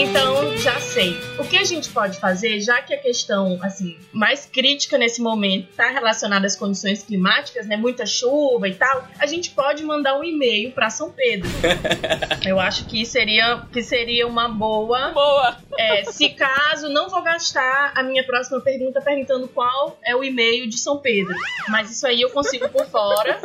Então, 0.00 0.56
já 0.56 0.78
sei. 0.78 1.27
O 1.38 1.44
que 1.44 1.56
a 1.56 1.64
gente 1.64 1.88
pode 1.90 2.18
fazer, 2.18 2.60
já 2.60 2.82
que 2.82 2.92
a 2.92 2.98
questão 2.98 3.58
assim 3.62 3.96
mais 4.12 4.44
crítica 4.44 4.98
nesse 4.98 5.22
momento 5.22 5.68
está 5.70 5.88
relacionada 5.90 6.46
às 6.46 6.56
condições 6.56 7.02
climáticas, 7.02 7.66
né, 7.66 7.76
muita 7.76 8.04
chuva 8.04 8.68
e 8.68 8.74
tal, 8.74 9.06
a 9.18 9.26
gente 9.26 9.50
pode 9.50 9.84
mandar 9.84 10.18
um 10.18 10.24
e-mail 10.24 10.72
para 10.72 10.90
São 10.90 11.12
Pedro. 11.12 11.48
Eu 12.44 12.58
acho 12.58 12.86
que 12.86 13.06
seria 13.06 13.62
que 13.72 13.82
seria 13.82 14.26
uma 14.26 14.48
boa. 14.48 15.10
Boa. 15.12 15.58
É, 15.78 16.04
se 16.04 16.30
caso 16.30 16.88
não 16.88 17.08
vou 17.08 17.22
gastar 17.22 17.92
a 17.94 18.02
minha 18.02 18.24
próxima 18.24 18.60
pergunta 18.60 19.00
perguntando 19.00 19.46
qual 19.46 19.96
é 20.04 20.16
o 20.16 20.24
e-mail 20.24 20.68
de 20.68 20.78
São 20.78 20.98
Pedro, 20.98 21.34
mas 21.68 21.90
isso 21.90 22.06
aí 22.06 22.20
eu 22.20 22.30
consigo 22.30 22.68
por 22.68 22.86
fora. 22.86 23.40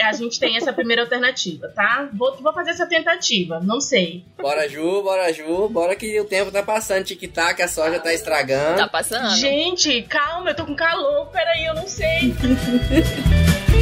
A 0.00 0.12
gente 0.12 0.38
tem 0.38 0.56
essa 0.56 0.72
primeira 0.72 1.02
alternativa, 1.02 1.68
tá? 1.68 2.08
Vou, 2.12 2.36
vou 2.36 2.52
fazer 2.52 2.70
essa 2.70 2.86
tentativa, 2.86 3.60
não 3.60 3.80
sei. 3.80 4.24
Bora, 4.38 4.68
Ju, 4.68 5.02
bora, 5.02 5.32
Ju, 5.32 5.68
bora 5.68 5.96
que 5.96 6.20
o 6.20 6.24
tempo 6.24 6.52
tá 6.52 6.62
passando, 6.62 7.04
tic-tac, 7.32 7.62
a 7.62 7.68
soja 7.68 7.98
tá 7.98 8.12
estragando. 8.12 8.76
Tá 8.76 8.86
passando. 8.86 9.34
Gente, 9.36 10.02
calma, 10.02 10.50
eu 10.50 10.54
tô 10.54 10.66
com 10.66 10.76
calor, 10.76 11.26
peraí, 11.26 11.64
eu 11.64 11.74
não 11.74 11.88
sei. 11.88 12.34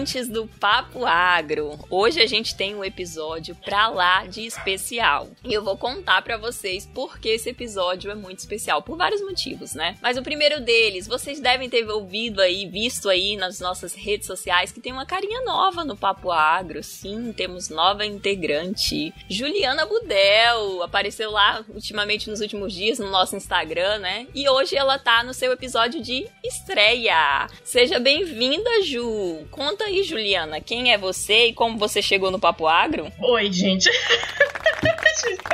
ouvintes 0.00 0.28
do 0.28 0.46
Papo 0.46 1.04
Agro. 1.04 1.78
Hoje 1.90 2.22
a 2.22 2.26
gente 2.26 2.54
tem 2.54 2.74
um 2.74 2.82
episódio 2.82 3.54
pra 3.54 3.88
lá 3.88 4.24
de 4.24 4.46
especial. 4.46 5.28
E 5.44 5.52
eu 5.52 5.62
vou 5.62 5.76
contar 5.76 6.22
pra 6.22 6.38
vocês 6.38 6.86
por 6.86 7.18
que 7.18 7.28
esse 7.28 7.50
episódio 7.50 8.10
é 8.10 8.14
muito 8.14 8.38
especial, 8.38 8.82
por 8.82 8.96
vários 8.96 9.20
motivos, 9.20 9.74
né? 9.74 9.98
Mas 10.00 10.16
o 10.16 10.22
primeiro 10.22 10.62
deles, 10.62 11.06
vocês 11.06 11.38
devem 11.38 11.68
ter 11.68 11.86
ouvido 11.86 12.40
aí, 12.40 12.66
visto 12.66 13.10
aí 13.10 13.36
nas 13.36 13.60
nossas 13.60 13.92
redes 13.94 14.26
sociais 14.26 14.72
que 14.72 14.80
tem 14.80 14.90
uma 14.90 15.04
carinha 15.04 15.42
nova 15.42 15.84
no 15.84 15.96
Papo 15.96 16.30
Agro. 16.30 16.82
Sim, 16.82 17.34
temos 17.36 17.68
nova 17.68 18.06
integrante. 18.06 19.12
Juliana 19.28 19.84
Budel 19.84 20.82
apareceu 20.82 21.30
lá 21.30 21.62
ultimamente 21.68 22.30
nos 22.30 22.40
últimos 22.40 22.72
dias 22.72 22.98
no 22.98 23.10
nosso 23.10 23.36
Instagram, 23.36 23.98
né? 23.98 24.26
E 24.34 24.48
hoje 24.48 24.76
ela 24.76 24.98
tá 24.98 25.22
no 25.22 25.34
seu 25.34 25.52
episódio 25.52 26.02
de 26.02 26.26
estreia. 26.42 27.48
Seja 27.62 27.98
bem-vinda, 27.98 28.82
Ju. 28.82 29.46
Conta 29.50 29.90
aí, 29.90 29.99
Juliana, 30.04 30.60
quem 30.60 30.92
é 30.92 30.98
você 30.98 31.46
e 31.46 31.52
como 31.52 31.78
você 31.78 32.02
chegou 32.02 32.30
no 32.30 32.38
Papo 32.38 32.66
Agro? 32.66 33.10
Oi, 33.20 33.52
gente. 33.52 33.88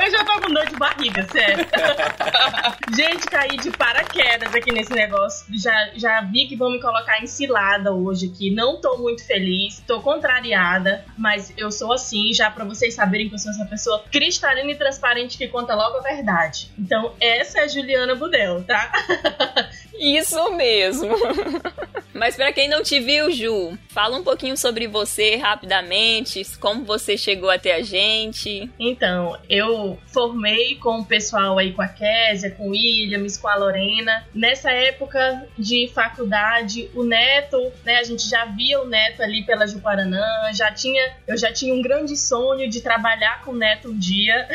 Eu 0.01 0.11
já 0.11 0.23
tô 0.23 0.41
com 0.41 0.53
dor 0.53 0.65
de 0.65 0.75
barriga, 0.77 1.27
sério. 1.29 1.65
gente, 2.95 3.25
caí 3.27 3.57
de 3.57 3.71
paraquedas 3.71 4.53
aqui 4.55 4.71
nesse 4.71 4.93
negócio. 4.93 5.45
Já, 5.57 5.89
já 5.95 6.21
vi 6.21 6.47
que 6.47 6.55
vão 6.55 6.71
me 6.71 6.79
colocar 6.79 7.21
em 7.21 7.27
cilada 7.27 7.91
hoje 7.91 8.27
aqui. 8.27 8.49
Não 8.49 8.79
tô 8.79 8.97
muito 8.97 9.25
feliz, 9.25 9.83
tô 9.85 9.99
contrariada, 10.01 11.03
mas 11.17 11.51
eu 11.57 11.71
sou 11.71 11.91
assim, 11.91 12.33
já 12.33 12.49
para 12.49 12.63
vocês 12.63 12.93
saberem 12.93 13.27
que 13.27 13.35
eu 13.35 13.39
sou 13.39 13.51
essa 13.51 13.65
pessoa 13.65 14.03
cristalina 14.11 14.71
e 14.71 14.75
transparente 14.75 15.37
que 15.37 15.47
conta 15.47 15.75
logo 15.75 15.97
a 15.97 16.01
verdade. 16.01 16.71
Então, 16.77 17.13
essa 17.19 17.59
é 17.59 17.63
a 17.63 17.67
Juliana 17.67 18.15
Budel, 18.15 18.63
tá? 18.63 18.91
Isso 19.99 20.51
mesmo. 20.51 21.13
Mas 22.13 22.35
para 22.35 22.53
quem 22.53 22.69
não 22.69 22.83
te 22.83 22.99
viu, 22.99 23.31
Ju, 23.31 23.77
fala 23.97 24.15
um 24.15 24.23
pouquinho 24.23 24.55
sobre 24.55 24.85
você 24.85 25.37
rapidamente, 25.37 26.45
como 26.59 26.85
você 26.85 27.17
chegou 27.17 27.49
até 27.49 27.73
a 27.73 27.81
gente. 27.81 28.69
Então, 28.79 29.35
eu 29.49 29.97
formei 30.05 30.75
com 30.75 30.99
o 30.99 31.05
pessoal 31.05 31.57
aí, 31.57 31.73
com 31.73 31.81
a 31.81 31.87
Késia, 31.87 32.51
com 32.51 32.67
o 32.67 32.69
Williams, 32.73 33.37
com 33.37 33.47
a 33.47 33.55
Lorena. 33.55 34.23
Nessa 34.35 34.69
época 34.71 35.47
de 35.57 35.89
faculdade, 35.95 36.91
o 36.93 37.03
Neto, 37.03 37.71
né, 37.83 37.97
a 37.97 38.03
gente 38.03 38.29
já 38.29 38.45
via 38.45 38.79
o 38.79 38.85
Neto 38.85 39.23
ali 39.23 39.43
pela 39.43 39.65
Juparanã, 39.65 40.23
já 40.53 40.71
tinha, 40.71 41.15
eu 41.27 41.35
já 41.35 41.51
tinha 41.51 41.73
um 41.73 41.81
grande 41.81 42.15
sonho 42.15 42.69
de 42.69 42.81
trabalhar 42.81 43.41
com 43.43 43.49
o 43.49 43.57
Neto 43.57 43.89
um 43.89 43.97
dia. 43.97 44.47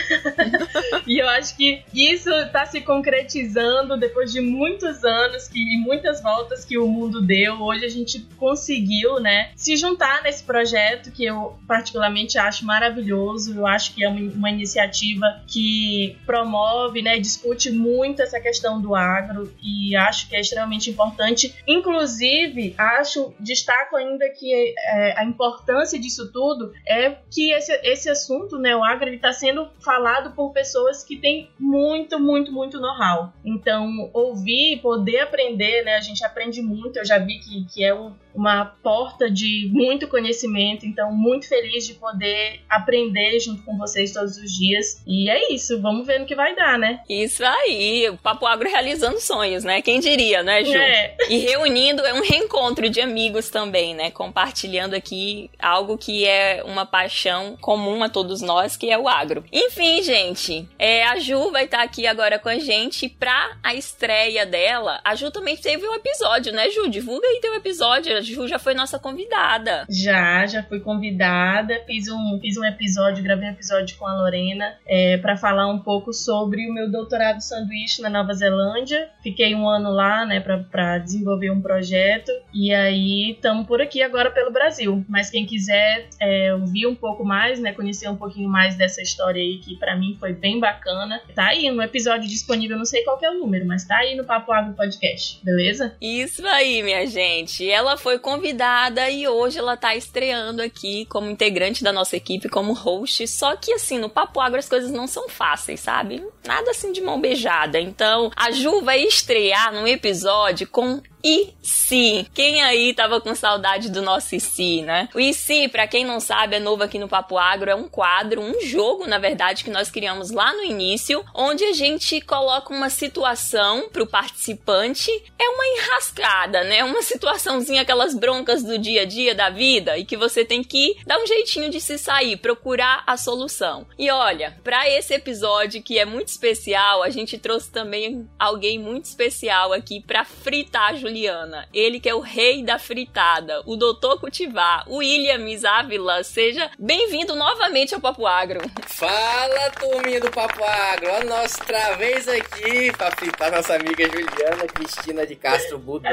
e 1.05 1.21
eu 1.21 1.29
acho 1.31 1.57
que 1.57 1.83
isso 1.93 2.31
está 2.31 2.65
se 2.65 2.81
concretizando 2.81 3.97
depois 3.97 4.31
de 4.31 4.41
muitos 4.41 5.03
anos 5.03 5.49
que, 5.49 5.59
e 5.59 5.79
muitas 5.79 6.23
voltas 6.23 6.65
que 6.65 6.79
o 6.79 6.87
mundo 6.87 7.21
deu 7.21 7.61
Hoje 7.61 7.85
a 7.85 7.89
gente 7.89 8.21
conseguiu, 8.37 9.19
né, 9.19 9.32
se 9.57 9.77
juntar 9.77 10.23
nesse 10.23 10.43
projeto 10.43 11.11
que 11.11 11.25
eu 11.25 11.59
particularmente 11.67 12.39
acho 12.39 12.65
maravilhoso. 12.65 13.55
Eu 13.55 13.67
acho 13.67 13.95
que 13.95 14.05
é 14.05 14.09
uma, 14.09 14.21
uma 14.33 14.51
iniciativa 14.51 15.43
que 15.47 16.17
promove, 16.27 17.03
né, 17.03 17.19
discute 17.19 17.71
muito 17.71 18.23
essa 18.23 18.41
questão 18.41 18.81
do 18.81 18.95
agro 18.95 19.53
e 19.63 19.95
acho 19.97 20.29
que 20.29 20.37
é 20.37 20.41
extremamente 20.41 20.91
importante. 20.91 21.55
Inclusive, 21.67 22.75
acho, 22.77 23.35
destaco 23.39 23.97
ainda 23.97 24.29
que 24.31 24.75
é, 24.79 25.19
a 25.19 25.25
importância 25.25 25.99
disso 25.99 26.31
tudo 26.33 26.73
é 26.87 27.17
que 27.31 27.53
esse, 27.53 27.73
esse 27.83 28.11
assunto, 28.11 28.59
né, 28.59 28.75
o 28.75 28.85
agro, 28.85 29.09
ele 29.09 29.17
está 29.17 29.33
sendo 29.33 29.69
falado 29.81 30.35
por 30.35 30.53
pessoas 30.53 31.05
que 31.05 31.17
têm 31.17 31.51
muito, 31.59 32.19
muito, 32.19 32.53
muito 32.53 32.81
know-how. 32.81 33.33
Então, 33.45 34.11
ouvir, 34.13 34.81
poder 34.81 35.21
aprender, 35.21 35.85
né, 35.85 35.97
a 35.97 36.01
gente 36.01 36.25
aprende 36.25 36.63
muito. 36.63 36.99
Eu 36.99 37.05
já 37.05 37.19
vi 37.19 37.39
que, 37.39 37.65
que 37.67 37.85
é 37.85 37.95
um, 37.95 38.13
uma 38.35 38.65
porta 38.83 39.31
de 39.31 39.69
muito 39.73 40.09
conhecimento, 40.09 40.87
então 40.87 41.13
muito 41.13 41.49
feliz 41.49 41.87
de 41.87 41.95
poder 41.95 42.61
aprender 42.69 43.39
junto 43.41 43.63
com 43.63 43.77
vocês 43.77 44.13
todos 44.13 44.37
os 44.37 44.53
dias. 44.53 45.03
E 45.07 45.29
é 45.29 45.53
isso, 45.53 45.81
vamos 45.81 46.07
ver 46.07 46.21
no 46.21 46.27
que 46.27 46.35
vai 46.35 46.55
dar, 46.55 46.79
né? 46.79 47.01
Isso 47.09 47.45
aí, 47.45 48.09
o 48.11 48.17
Papo 48.17 48.47
Agro 48.47 48.69
realizando 48.69 49.21
sonhos, 49.21 49.65
né? 49.65 49.83
Quem 49.83 50.01
diria, 50.01 50.43
né, 50.43 50.65
Ju? 50.65 50.75
É. 50.75 51.17
E 51.29 51.39
reunindo 51.39 52.05
é 52.05 52.15
um 52.15 52.23
reencontro 52.23 52.89
de 52.89 53.01
amigos 53.01 53.51
também, 53.51 53.95
né? 53.95 54.11
Compartilhando 54.11 54.95
aqui 54.95 55.51
algo 55.59 55.99
que 55.99 56.27
é 56.27 56.63
uma 56.65 56.87
paixão 56.87 57.57
comum 57.61 58.03
a 58.03 58.09
todos 58.09 58.41
nós, 58.41 58.77
que 58.77 58.91
é 58.91 58.99
o 58.99 59.09
agro. 59.09 59.45
Enfim, 59.53 60.03
gente, 60.03 60.69
é, 60.79 61.05
a 61.05 61.19
Ju 61.19 61.51
vai 61.51 61.65
estar 61.65 61.83
aqui 61.83 62.07
agora 62.07 62.39
com 62.39 62.49
a 62.49 62.59
gente 62.59 63.09
pra 63.09 63.57
a 63.63 63.75
estreia 63.75 64.47
dela. 64.47 65.01
A 65.05 65.15
Ju 65.15 65.31
também 65.31 65.57
teve 65.57 65.87
um 65.87 65.95
episódio, 65.95 66.53
né, 66.53 66.71
Ju? 66.71 66.89
Divulga 66.89 67.27
aí 67.27 67.41
teu 67.41 67.55
episódio. 67.55 68.22
Ju 68.23 68.47
já 68.49 68.59
foi 68.59 68.75
nossa 68.75 68.99
convidada. 68.99 69.87
Já, 69.89 70.47
já 70.47 70.63
fui 70.63 70.81
convidada. 70.81 71.83
Fiz 71.87 72.09
um, 72.09 72.39
fiz 72.41 72.57
um 72.57 72.65
episódio, 72.65 73.23
gravei 73.23 73.49
um 73.49 73.53
episódio 73.53 73.97
com 73.97 74.07
a 74.07 74.15
Lorena 74.15 74.75
é, 74.87 75.17
para 75.19 75.37
falar 75.37 75.69
um 75.69 75.79
pouco 75.79 76.13
sobre 76.13 76.69
o 76.69 76.73
meu 76.73 76.91
doutorado 76.91 77.41
sanduíche 77.41 78.03
na 78.03 78.09
Nova 78.09 78.33
Zelândia. 78.33 79.11
Fiquei 79.23 79.55
um 79.55 79.69
ano 79.69 79.91
lá, 79.91 80.25
né, 80.25 80.41
para 80.41 80.99
desenvolver 80.99 81.51
um 81.51 81.61
projeto. 81.61 82.31
E 82.53 82.73
aí 82.73 83.33
estamos 83.33 83.67
por 83.67 83.81
aqui 83.81 84.03
agora 84.03 84.31
pelo 84.31 84.53
Brasil. 84.53 85.05
Mas 85.09 85.31
quem 85.31 85.47
quiser 85.47 86.09
é, 86.21 86.55
ouvir 86.55 86.87
um 86.87 86.95
pouco 86.95 87.25
mais, 87.25 87.61
né, 87.61 87.73
conhecer 87.73 88.09
um 88.09 88.17
pouquinho 88.17 88.49
mais 88.49 88.77
dessa 88.77 89.03
história 89.03 89.43
aí 89.43 89.59
que 89.59 89.77
para 89.77 89.97
mim 89.97 90.17
foi 90.19 90.33
bem 90.33 90.59
bacana, 90.61 91.21
tá 91.35 91.49
aí 91.49 91.71
um 91.71 91.81
episódio 91.83 92.29
disponível, 92.29 92.77
não 92.77 92.85
sei 92.85 93.03
qual 93.03 93.19
é 93.23 93.31
o 93.31 93.39
número, 93.39 93.67
mas 93.67 93.85
tá 93.85 93.97
aí 93.99 94.15
no 94.15 94.25
Papo 94.25 94.53
Agro 94.53 94.75
Podcast, 94.75 95.41
beleza? 95.45 95.97
Isso 96.01 96.47
aí, 96.47 96.83
minha 96.83 97.07
gente. 97.07 97.69
Ela 97.69 97.97
foi 97.97 98.12
convidada 98.19 99.09
e 99.11 99.27
hoje 99.27 99.59
ela 99.59 99.77
tá 99.77 99.95
estreando 99.95 100.63
aqui 100.63 101.07
como 101.07 101.31
integrante 101.31 101.83
da 101.83 101.93
nossa 101.93 102.17
equipe, 102.17 102.49
como 102.49 102.73
host. 102.73 103.27
Só 103.29 103.57
que 103.57 103.73
assim, 103.73 103.99
no 103.99 104.09
Papo 104.09 104.41
Agro 104.41 104.59
as 104.59 104.69
coisas 104.69 104.91
não 104.91 105.07
são 105.07 105.29
fáceis, 105.29 105.81
sabe? 105.81 106.25
Nada 106.47 106.71
assim 106.71 106.93
de 106.93 107.01
mão 107.01 107.21
beijada. 107.21 107.79
Então, 107.81 108.31
a 108.37 108.51
Ju 108.51 108.81
vai 108.83 109.03
estrear 109.03 109.73
num 109.73 109.87
episódio 109.87 110.67
com 110.69 111.01
e 111.25 111.55
se? 111.63 112.27
Quem 112.35 112.63
aí 112.63 112.93
tava 112.93 113.21
com 113.21 113.35
saudade 113.35 113.89
do 113.89 114.03
nosso 114.03 114.35
e 114.35 114.83
né? 114.83 115.09
O 115.15 115.21
e 115.21 115.33
se, 115.33 115.69
pra 115.69 115.87
quem 115.87 116.05
não 116.05 116.19
sabe, 116.19 116.57
é 116.57 116.59
novo 116.59 116.83
aqui 116.83 116.99
no 116.99 117.09
Papo 117.09 117.39
Agro, 117.39 117.71
é 117.71 117.75
um 117.75 117.89
quadro, 117.89 118.41
um 118.41 118.61
jogo, 118.63 119.07
na 119.07 119.19
verdade, 119.19 119.63
que 119.63 119.71
nós 119.71 119.91
criamos 119.91 120.31
lá 120.31 120.53
no 120.53 120.65
início, 120.65 121.25
onde 121.33 121.65
a 121.65 121.73
gente 121.73 122.21
coloca 122.21 122.75
uma 122.75 122.91
situação 122.91 123.89
pro 123.91 124.07
participante. 124.07 125.11
É 125.39 125.49
uma 125.49 125.67
enrascada, 125.67 126.65
né? 126.65 126.83
Uma 126.83 127.03
situaçãozinha, 127.03 127.85
aquelas 128.03 128.15
broncas 128.15 128.63
do 128.63 128.79
dia 128.79 129.03
a 129.03 129.05
dia 129.05 129.35
da 129.35 129.49
vida, 129.49 129.97
e 129.97 130.05
que 130.05 130.17
você 130.17 130.45
tem 130.45 130.63
que 130.63 130.97
dar 131.07 131.19
um 131.19 131.27
jeitinho 131.27 131.71
de 131.71 131.81
se 131.81 131.97
sair, 131.97 132.37
procurar 132.37 133.05
a 133.07 133.17
solução. 133.17 133.87
E 133.99 134.11
olha, 134.11 134.57
para 134.65 134.89
esse 134.89 135.15
episódio 135.15 135.83
que 135.83 135.99
é 135.99 136.05
muito 136.05 136.29
especial, 136.29 137.03
a 137.03 137.11
gente 137.11 137.39
trouxe 137.39 137.71
também 137.71 138.29
alguém 138.39 138.79
muito 138.79 139.05
especial 139.05 139.73
aqui 139.73 140.01
para 140.01 140.25
fritar 140.25 140.91
a 140.91 140.97
Juliana. 140.97 141.69
Ele 141.73 142.01
que 142.01 142.09
é 142.09 142.15
o 142.15 142.21
rei 142.21 142.63
da 142.63 142.79
fritada, 142.79 143.63
o 143.67 143.77
doutor 143.77 144.19
cultivar, 144.19 144.85
o 144.89 144.97
William 144.97 145.41
Ávila. 145.65 146.25
Seja 146.25 146.71
bem-vindo 146.79 147.35
novamente 147.37 147.95
ao 147.95 148.01
Papo 148.01 148.27
Agro. 148.27 148.61
Fala, 148.87 149.71
turminha 149.79 150.21
do 150.21 150.31
Papo 150.31 150.65
Agro. 150.65 151.29
Nós 151.29 151.59
outra 151.61 151.95
vez 151.97 152.27
aqui 152.29 152.93
para 152.97 153.11
fritar 153.13 153.53
nossa 153.53 153.75
amiga 153.75 154.05
Juliana 154.05 154.67
Cristina 154.67 155.27
de 155.27 155.37
Castro 155.37 155.79
Budão. 155.79 156.11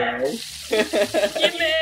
que 0.70 1.52
medo! 1.58 1.79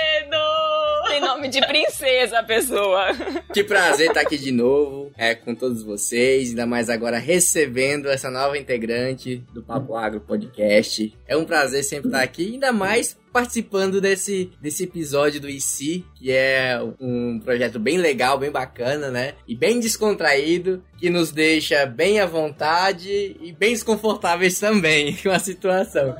Tem 1.07 1.21
nome 1.21 1.47
de 1.47 1.59
princesa 1.65 2.39
a 2.39 2.43
pessoa. 2.43 3.07
Que 3.51 3.63
prazer 3.63 4.09
estar 4.09 4.21
aqui 4.21 4.37
de 4.37 4.51
novo, 4.51 5.11
é, 5.17 5.33
com 5.33 5.55
todos 5.55 5.81
vocês, 5.81 6.49
ainda 6.49 6.67
mais 6.67 6.89
agora 6.89 7.17
recebendo 7.17 8.07
essa 8.07 8.29
nova 8.29 8.55
integrante 8.55 9.43
do 9.51 9.63
Papo 9.63 9.95
Agro 9.95 10.19
Podcast. 10.19 11.17
É 11.27 11.35
um 11.35 11.43
prazer 11.43 11.83
sempre 11.83 12.09
estar 12.09 12.21
aqui, 12.21 12.53
ainda 12.53 12.71
mais 12.71 13.17
participando 13.31 14.01
desse, 14.01 14.51
desse 14.59 14.83
episódio 14.83 15.39
do 15.39 15.49
IC, 15.49 16.03
que 16.15 16.31
é 16.31 16.79
um 16.99 17.39
projeto 17.39 17.79
bem 17.79 17.97
legal, 17.97 18.37
bem 18.37 18.49
bacana, 18.49 19.11
né? 19.11 19.35
E 19.47 19.55
bem 19.55 19.79
descontraído, 19.79 20.83
que 20.97 21.09
nos 21.09 21.31
deixa 21.31 21.85
bem 21.85 22.19
à 22.19 22.25
vontade 22.25 23.37
e 23.39 23.51
bem 23.51 23.73
desconfortáveis 23.73 24.59
também 24.59 25.15
com 25.21 25.29
a 25.29 25.39
situação. 25.39 26.15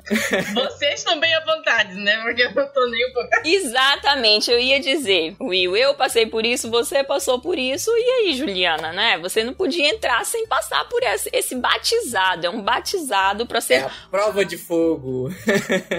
Vocês 0.53 0.99
estão 0.99 1.19
bem 1.19 1.33
à 1.33 1.43
vontade, 1.43 1.95
né? 1.95 2.21
Porque 2.23 2.43
eu 2.43 2.53
não 2.53 2.67
tô 2.71 2.85
nem 2.87 3.09
um 3.09 3.13
pouco. 3.13 3.29
Exatamente, 3.43 4.51
eu 4.51 4.59
ia 4.59 4.79
dizer, 4.79 5.35
Will, 5.41 5.75
eu 5.75 5.95
passei 5.95 6.27
por 6.27 6.45
isso, 6.45 6.69
você 6.69 7.03
passou 7.03 7.41
por 7.41 7.57
isso, 7.57 7.89
e 7.95 8.09
aí, 8.11 8.33
Juliana, 8.35 8.93
né? 8.93 9.17
Você 9.19 9.43
não 9.43 9.53
podia 9.53 9.89
entrar 9.89 10.23
sem 10.25 10.45
passar 10.45 10.85
por 10.85 11.01
esse, 11.01 11.29
esse 11.33 11.55
batizado. 11.55 12.45
É 12.45 12.49
um 12.49 12.61
batizado 12.61 13.45
pra 13.47 13.59
ser. 13.61 13.73
É 13.73 13.81
a 13.81 13.91
prova 14.11 14.45
de 14.45 14.57
fogo. 14.57 15.29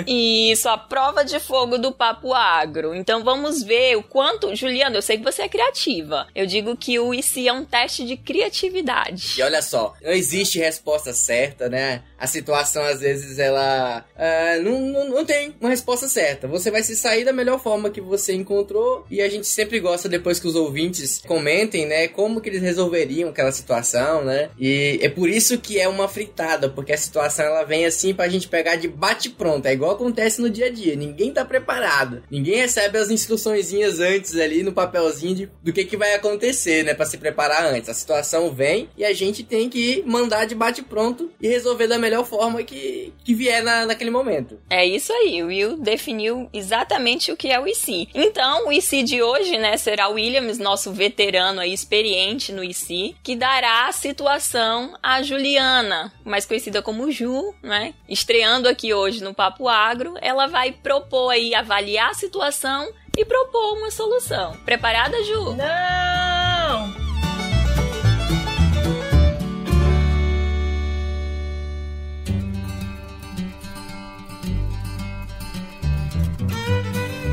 isso, 0.07 0.69
a 0.69 0.79
prova 0.79 0.98
de 1.25 1.39
fogo 1.41 1.79
do 1.79 1.93
Papo 1.93 2.35
Agro. 2.35 2.95
Então 2.95 3.25
vamos 3.25 3.63
ver 3.63 3.97
o 3.97 4.03
quanto. 4.03 4.55
Juliana, 4.55 4.97
eu 4.97 5.03
sei 5.03 5.19
que 5.19 5.25
você 5.25 5.43
é 5.43 5.49
criativa. 5.49 6.27
Eu 6.35 6.47
digo 6.47 6.77
que 6.77 6.99
o 6.99 7.15
IC 7.15 7.49
é 7.49 7.53
um 7.53 7.65
teste 7.65 8.05
de 8.05 8.17
criatividade 8.17 8.89
e 9.37 9.43
olha 9.43 9.63
só, 9.63 9.95
não 10.03 10.11
existe 10.11 10.59
resposta 10.59 11.13
certa, 11.13 11.69
né? 11.69 12.03
A 12.19 12.27
situação, 12.27 12.83
às 12.83 13.01
vezes, 13.01 13.39
ela 13.39 14.05
uh, 14.17 14.63
não, 14.63 14.81
não, 14.81 15.09
não 15.11 15.25
tem 15.25 15.55
uma 15.61 15.71
resposta 15.71 16.09
certa. 16.09 16.49
Você 16.49 16.71
vai 16.71 16.83
se 16.83 16.97
sair 16.97 17.25
da 17.25 17.33
melhor 17.33 17.61
forma 17.61 17.91
que 17.91 18.01
você 18.01 18.35
encontrou. 18.35 19.07
E 19.09 19.21
a 19.21 19.29
gente 19.29 19.47
sempre 19.47 19.79
gosta, 19.79 20.09
depois 20.09 20.41
que 20.41 20.49
os 20.49 20.57
ouvintes 20.57 21.23
comentem, 21.27 21.87
né? 21.87 22.09
Como 22.09 22.41
que 22.41 22.49
eles 22.49 22.61
resolveriam 22.63 23.31
aquela 23.31 23.53
situação, 23.53 24.25
né? 24.25 24.51
E 24.59 24.99
é 25.01 25.09
por 25.09 25.29
isso 25.29 25.59
que 25.59 25.79
é 25.79 25.87
uma 25.87 26.09
fritada, 26.09 26.69
porque 26.69 26.93
a 26.93 26.99
situação 26.99 27.45
ela 27.45 27.63
vem 27.63 27.87
assim 27.87 28.13
pra 28.13 28.29
gente 28.29 28.49
pegar 28.49 28.77
de 28.77 28.89
bate-pronto. 28.89 29.69
É 29.69 29.73
igual 29.73 29.93
acontece 29.93 30.41
no 30.41 30.51
dia 30.51 30.67
a 30.67 30.71
dia. 30.71 30.88
Ninguém 30.97 31.33
tá 31.33 31.45
preparado. 31.45 32.23
Ninguém 32.31 32.57
recebe 32.57 32.99
as 32.99 33.11
instruçõezinhas 33.11 34.01
antes 34.01 34.37
ali 34.37 34.63
no 34.63 34.73
papelzinho 34.73 35.35
de, 35.35 35.51
do 35.63 35.73
que, 35.73 35.85
que 35.85 35.97
vai 35.97 36.15
acontecer, 36.15 36.85
né? 36.85 36.95
Pra 36.95 37.07
se 37.07 37.19
preparar 37.19 37.65
antes. 37.65 37.89
A 37.89 37.95
situação 37.95 38.53
vem 38.53 38.89
e 38.97 39.05
a 39.05 39.13
gente 39.13 39.43
tem 39.43 39.69
que 39.69 40.03
mandar 40.07 40.45
de 40.45 40.55
bate-pronto 40.55 41.31
e 41.41 41.49
resolver 41.49 41.87
da 41.87 41.99
melhor 41.99 42.25
forma 42.25 42.63
que, 42.63 43.13
que 43.25 43.35
vier 43.35 43.63
na, 43.63 43.87
naquele 43.87 44.11
momento. 44.11 44.59
É 44.71 44.85
isso 44.85 45.13
aí, 45.13 45.43
o 45.43 45.47
Will 45.47 45.77
definiu 45.77 46.49
exatamente 46.53 47.33
o 47.33 47.37
que 47.37 47.49
é 47.49 47.61
o 47.61 47.67
IC. 47.67 48.09
Então, 48.15 48.69
o 48.69 48.73
IC 48.73 49.03
de 49.03 49.23
hoje, 49.23 49.57
né, 49.59 49.77
será 49.77 50.09
o 50.09 50.15
Williams, 50.15 50.59
nosso 50.59 50.93
veterano 50.93 51.61
aí, 51.61 51.73
experiente 51.73 52.53
no 52.53 52.63
IC, 52.63 53.17
que 53.23 53.37
dará 53.37 53.89
a 53.89 53.93
situação 53.93 54.97
a 55.03 55.23
Juliana, 55.23 56.13
mais 56.25 56.45
conhecida 56.47 56.83
como 56.83 57.11
Ju, 57.11 57.55
né? 57.63 57.95
Estreando 58.09 58.69
aqui 58.69 58.93
hoje 58.93 59.23
no 59.23 59.35
Papo 59.35 59.69
Agro, 59.69 60.15
ela 60.21 60.47
vai 60.47 60.73
propor 60.83 61.31
aí, 61.31 61.55
avaliar 61.55 62.11
a 62.11 62.15
situação 62.15 62.89
e 63.17 63.25
propor 63.25 63.79
uma 63.79 63.91
solução. 63.91 64.57
Preparada, 64.65 65.23
Ju? 65.25 65.55
Não! 65.55 67.09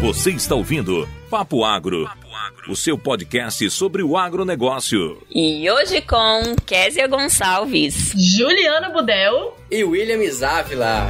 Você 0.01 0.30
está 0.30 0.53
ouvindo 0.53 1.09
Papo 1.31 1.63
Agro, 1.63 2.07
o 2.69 2.75
seu 2.75 2.95
podcast 2.95 3.68
sobre 3.71 4.03
o 4.03 4.15
agronegócio. 4.15 5.19
E 5.31 5.68
hoje 5.69 6.00
com 6.01 6.56
Késia 6.63 7.07
Gonçalves, 7.07 8.13
Juliana 8.15 8.89
Budel 8.89 9.57
e 9.71 9.83
William 9.83 10.24
Závila. 10.31 11.07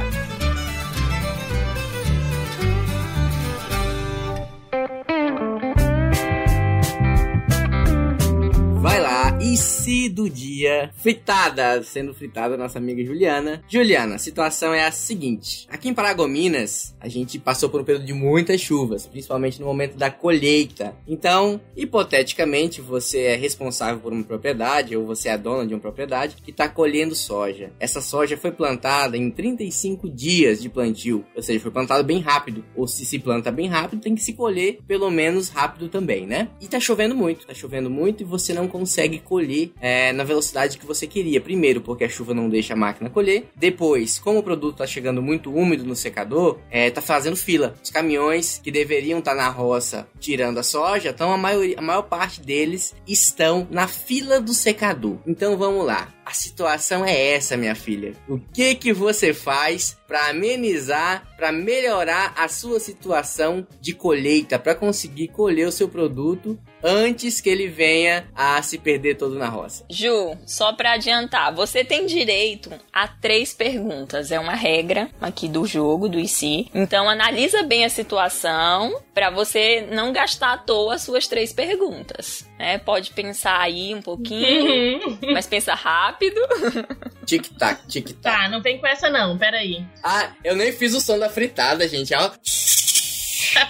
IC 9.56 10.10
do 10.10 10.28
dia, 10.28 10.90
fritada, 10.98 11.82
sendo 11.82 12.12
fritada 12.12 12.58
nossa 12.58 12.76
amiga 12.76 13.02
Juliana. 13.02 13.64
Juliana, 13.66 14.16
a 14.16 14.18
situação 14.18 14.74
é 14.74 14.84
a 14.84 14.92
seguinte: 14.92 15.66
aqui 15.70 15.88
em 15.88 15.94
Paragominas, 15.94 16.94
a 17.00 17.08
gente 17.08 17.38
passou 17.38 17.70
por 17.70 17.80
um 17.80 17.84
período 17.84 18.04
de 18.04 18.12
muitas 18.12 18.60
chuvas, 18.60 19.06
principalmente 19.06 19.58
no 19.58 19.64
momento 19.64 19.96
da 19.96 20.10
colheita. 20.10 20.94
Então, 21.08 21.58
hipoteticamente, 21.74 22.82
você 22.82 23.20
é 23.20 23.34
responsável 23.34 23.98
por 23.98 24.12
uma 24.12 24.24
propriedade, 24.24 24.94
ou 24.94 25.06
você 25.06 25.30
é 25.30 25.38
dona 25.38 25.66
de 25.66 25.72
uma 25.72 25.80
propriedade, 25.80 26.36
que 26.44 26.50
está 26.50 26.68
colhendo 26.68 27.14
soja. 27.14 27.72
Essa 27.80 28.02
soja 28.02 28.36
foi 28.36 28.52
plantada 28.52 29.16
em 29.16 29.30
35 29.30 30.10
dias 30.10 30.60
de 30.60 30.68
plantio, 30.68 31.24
ou 31.34 31.42
seja, 31.42 31.60
foi 31.60 31.70
plantada 31.70 32.02
bem 32.02 32.20
rápido. 32.20 32.62
Ou 32.74 32.86
se 32.86 33.06
se 33.06 33.18
planta 33.18 33.50
bem 33.50 33.68
rápido, 33.68 34.02
tem 34.02 34.14
que 34.14 34.22
se 34.22 34.34
colher 34.34 34.80
pelo 34.86 35.10
menos 35.10 35.48
rápido 35.48 35.88
também, 35.88 36.26
né? 36.26 36.48
E 36.60 36.68
tá 36.68 36.78
chovendo 36.78 37.14
muito, 37.14 37.46
tá 37.46 37.54
chovendo 37.54 37.88
muito 37.88 38.22
e 38.22 38.26
você 38.26 38.52
não 38.52 38.68
consegue 38.68 39.18
colher 39.18 39.45
colher 39.46 39.72
é, 39.80 40.12
na 40.12 40.24
velocidade 40.24 40.76
que 40.76 40.86
você 40.86 41.06
queria. 41.06 41.40
Primeiro, 41.40 41.80
porque 41.80 42.04
a 42.04 42.08
chuva 42.08 42.34
não 42.34 42.48
deixa 42.48 42.74
a 42.74 42.76
máquina 42.76 43.08
colher. 43.08 43.48
Depois, 43.54 44.18
como 44.18 44.40
o 44.40 44.42
produto 44.42 44.74
está 44.74 44.86
chegando 44.86 45.22
muito 45.22 45.54
úmido 45.54 45.84
no 45.84 45.94
secador, 45.94 46.58
é, 46.70 46.90
tá 46.90 47.00
fazendo 47.00 47.36
fila. 47.36 47.74
Os 47.82 47.90
caminhões 47.90 48.60
que 48.62 48.70
deveriam 48.70 49.20
estar 49.20 49.32
tá 49.32 49.36
na 49.36 49.48
roça 49.48 50.08
tirando 50.18 50.58
a 50.58 50.62
soja, 50.62 51.10
então 51.10 51.32
a, 51.32 51.38
maioria, 51.38 51.78
a 51.78 51.82
maior 51.82 52.02
parte 52.02 52.40
deles 52.40 52.94
estão 53.06 53.66
na 53.70 53.86
fila 53.86 54.40
do 54.40 54.52
secador. 54.52 55.18
Então 55.26 55.56
vamos 55.56 55.86
lá. 55.86 56.08
A 56.24 56.32
situação 56.32 57.04
é 57.04 57.34
essa, 57.34 57.56
minha 57.56 57.76
filha. 57.76 58.14
O 58.28 58.36
que 58.38 58.74
que 58.74 58.92
você 58.92 59.32
faz 59.32 59.96
para 60.08 60.30
amenizar, 60.30 61.24
para 61.36 61.52
melhorar 61.52 62.34
a 62.36 62.48
sua 62.48 62.80
situação 62.80 63.64
de 63.80 63.92
colheita, 63.92 64.58
para 64.58 64.74
conseguir 64.74 65.28
colher 65.28 65.68
o 65.68 65.72
seu 65.72 65.88
produto 65.88 66.58
antes 66.82 67.40
que 67.40 67.48
ele 67.48 67.68
venha 67.68 68.28
a 68.34 68.60
se 68.62 68.78
perder 68.78 69.16
todo 69.16 69.36
na 69.36 69.48
roça. 69.48 69.84
Ju, 69.90 70.36
só 70.46 70.72
para 70.72 70.92
adiantar, 70.92 71.54
você 71.54 71.84
tem 71.84 72.06
direito 72.06 72.70
a 72.92 73.08
três 73.08 73.52
perguntas. 73.52 74.30
É 74.30 74.38
uma 74.38 74.54
regra 74.54 75.08
aqui 75.20 75.48
do 75.48 75.66
jogo, 75.66 76.08
do 76.08 76.18
IC. 76.18 76.68
Então 76.74 77.08
analisa 77.08 77.62
bem 77.62 77.84
a 77.84 77.88
situação 77.88 79.00
para 79.14 79.30
você 79.30 79.86
não 79.90 80.12
gastar 80.12 80.52
à 80.52 80.58
toa 80.58 80.94
as 80.94 81.02
suas 81.02 81.26
três 81.26 81.52
perguntas. 81.52 82.46
Né? 82.58 82.78
Pode 82.78 83.12
pensar 83.12 83.60
aí 83.60 83.94
um 83.94 84.02
pouquinho, 84.02 85.18
mas 85.32 85.46
pensa 85.46 85.74
rápido. 85.74 86.40
Tic-tac, 87.26 87.86
tic-tac. 87.88 88.22
Tá, 88.22 88.48
não 88.48 88.62
vem 88.62 88.78
com 88.78 88.86
essa 88.86 89.10
não, 89.10 89.36
peraí. 89.36 89.84
Ah, 90.02 90.30
eu 90.44 90.54
nem 90.54 90.72
fiz 90.72 90.94
o 90.94 91.00
som 91.00 91.18
da 91.18 91.28
fritada, 91.28 91.88
gente. 91.88 92.14
Ó. 92.14 92.30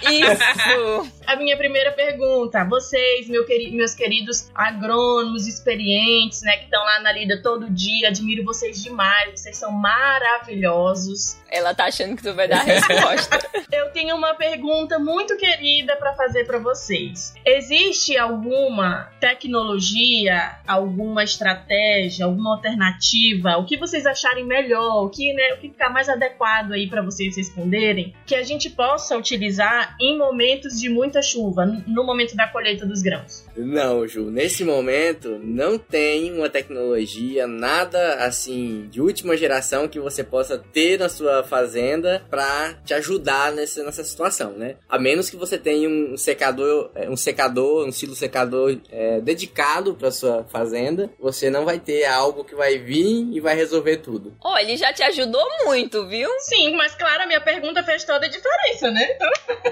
Isso! 0.09 1.11
A 1.25 1.35
minha 1.35 1.57
primeira 1.57 1.91
pergunta, 1.91 2.63
vocês, 2.63 3.27
meu 3.27 3.45
meus 3.71 3.93
queridos 3.93 4.49
agrônomos 4.55 5.47
experientes, 5.47 6.41
né, 6.41 6.57
que 6.57 6.65
estão 6.65 6.83
lá 6.83 6.99
na 7.01 7.11
lida 7.11 7.41
todo 7.41 7.69
dia, 7.69 8.09
admiro 8.09 8.43
vocês 8.43 8.81
demais, 8.81 9.39
vocês 9.39 9.57
são 9.57 9.71
maravilhosos. 9.71 11.37
Ela 11.49 11.73
tá 11.73 11.85
achando 11.85 12.15
que 12.15 12.23
tu 12.23 12.33
vai 12.33 12.47
dar 12.47 12.59
a 12.59 12.63
resposta. 12.63 13.39
Eu 13.71 13.91
tenho 13.91 14.15
uma 14.15 14.33
pergunta 14.35 14.97
muito 14.99 15.37
querida 15.37 15.95
para 15.97 16.13
fazer 16.13 16.45
para 16.45 16.59
vocês. 16.59 17.33
Existe 17.45 18.17
alguma 18.17 19.09
tecnologia, 19.19 20.59
alguma 20.67 21.23
estratégia, 21.23 22.25
alguma 22.25 22.55
alternativa, 22.55 23.57
o 23.57 23.65
que 23.65 23.77
vocês 23.77 24.05
acharem 24.05 24.45
melhor, 24.45 25.05
o 25.05 25.09
que, 25.09 25.33
né, 25.33 25.53
o 25.53 25.57
que 25.57 25.69
ficar 25.69 25.89
mais 25.89 26.09
adequado 26.09 26.71
aí 26.71 26.87
para 26.87 27.01
vocês 27.01 27.35
responderem, 27.35 28.13
que 28.25 28.35
a 28.35 28.43
gente 28.43 28.69
possa 28.69 29.17
utilizar 29.17 29.76
em 29.99 30.17
momentos 30.17 30.79
de 30.79 30.89
muita 30.89 31.21
chuva, 31.21 31.65
no 31.65 32.03
momento 32.03 32.35
da 32.35 32.47
colheita 32.47 32.85
dos 32.85 33.01
grãos? 33.01 33.45
Não, 33.55 34.07
Ju, 34.07 34.29
nesse 34.29 34.63
momento 34.63 35.39
não 35.41 35.77
tem 35.77 36.33
uma 36.33 36.49
tecnologia, 36.49 37.47
nada 37.47 38.15
assim 38.25 38.87
de 38.89 39.01
última 39.01 39.35
geração 39.35 39.87
que 39.87 39.99
você 39.99 40.23
possa 40.23 40.57
ter 40.57 40.99
na 40.99 41.09
sua 41.09 41.43
fazenda 41.43 42.23
para 42.29 42.73
te 42.85 42.93
ajudar 42.93 43.51
nessa, 43.51 43.83
nessa 43.83 44.03
situação, 44.03 44.51
né? 44.51 44.75
A 44.87 44.99
menos 44.99 45.29
que 45.29 45.35
você 45.35 45.57
tenha 45.57 45.89
um 45.89 46.15
secador, 46.17 46.91
é, 46.95 47.09
um 47.09 47.17
secador, 47.17 47.87
um 47.87 47.91
silo 47.91 48.15
secador 48.15 48.77
é, 48.91 49.19
dedicado 49.21 49.95
para 49.95 50.11
sua 50.11 50.43
fazenda, 50.45 51.09
você 51.19 51.49
não 51.49 51.65
vai 51.65 51.79
ter 51.79 52.05
algo 52.05 52.43
que 52.43 52.55
vai 52.55 52.77
vir 52.77 53.27
e 53.31 53.39
vai 53.39 53.55
resolver 53.55 53.97
tudo. 53.97 54.35
Oh, 54.43 54.57
ele 54.57 54.77
já 54.77 54.93
te 54.93 55.03
ajudou 55.03 55.43
muito, 55.65 56.07
viu? 56.07 56.29
Sim, 56.39 56.75
mas 56.75 56.95
claro, 56.95 57.23
a 57.23 57.25
minha 57.25 57.41
pergunta 57.41 57.83
fez 57.83 58.03
toda 58.03 58.25
a 58.25 58.29
diferença, 58.29 58.91
né? 58.91 59.07
então 59.15 59.31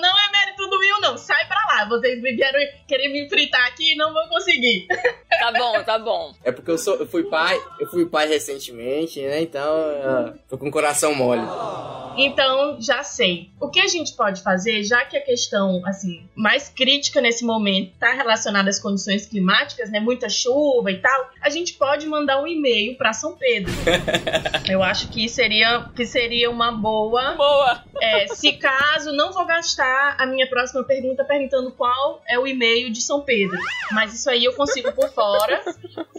não 0.00 0.18
é 0.18 0.30
mérito 0.30 0.68
do 0.68 0.78
Will, 0.78 1.00
não. 1.00 1.16
Sai 1.16 1.46
pra 1.46 1.58
lá. 1.66 1.88
Vocês 1.88 2.20
vieram 2.20 2.60
querer 2.86 3.08
me 3.08 3.28
fritar 3.28 3.66
aqui 3.66 3.92
e 3.92 3.96
não 3.96 4.12
vão 4.12 4.28
conseguir. 4.28 4.86
Tá 5.40 5.52
bom, 5.52 5.82
tá 5.84 5.98
bom. 5.98 6.34
É 6.44 6.52
porque 6.52 6.70
eu, 6.70 6.76
sou, 6.76 6.96
eu 6.96 7.06
fui 7.06 7.24
pai, 7.24 7.58
eu 7.78 7.86
fui 7.86 8.04
pai 8.04 8.28
recentemente, 8.28 9.22
né? 9.22 9.40
Então, 9.40 9.72
uh, 9.72 10.38
tô 10.48 10.58
com 10.58 10.68
o 10.68 10.70
coração 10.70 11.14
mole. 11.14 11.40
Então, 12.16 12.80
já 12.80 13.02
sei. 13.02 13.50
O 13.60 13.68
que 13.68 13.80
a 13.80 13.86
gente 13.86 14.14
pode 14.14 14.42
fazer, 14.42 14.82
já 14.82 15.04
que 15.04 15.16
a 15.16 15.20
questão 15.20 15.82
assim 15.86 16.28
mais 16.34 16.68
crítica 16.68 17.20
nesse 17.20 17.44
momento 17.44 17.92
está 17.92 18.12
relacionada 18.12 18.68
às 18.68 18.78
condições 18.78 19.26
climáticas, 19.26 19.90
né, 19.90 20.00
muita 20.00 20.28
chuva 20.28 20.90
e 20.90 20.98
tal, 20.98 21.30
a 21.40 21.50
gente 21.50 21.74
pode 21.74 22.06
mandar 22.06 22.42
um 22.42 22.46
e-mail 22.46 22.96
para 22.96 23.12
São 23.12 23.36
Pedro. 23.36 23.72
Eu 24.68 24.82
acho 24.82 25.08
que 25.08 25.28
seria 25.28 25.90
que 25.94 26.06
seria 26.06 26.50
uma 26.50 26.72
boa. 26.72 27.34
Boa. 27.34 27.84
É, 28.00 28.26
se 28.28 28.52
caso 28.52 29.12
não 29.12 29.32
vou 29.32 29.44
gastar 29.44 30.16
a 30.18 30.26
minha 30.26 30.48
próxima 30.48 30.82
pergunta 30.84 31.24
perguntando 31.24 31.70
qual 31.72 32.22
é 32.26 32.38
o 32.38 32.46
e-mail 32.46 32.90
de 32.90 33.02
São 33.02 33.20
Pedro, 33.20 33.58
mas 33.92 34.14
isso 34.14 34.30
aí 34.30 34.44
eu 34.44 34.54
consigo 34.54 34.92
por 34.92 35.10
fora. 35.10 35.62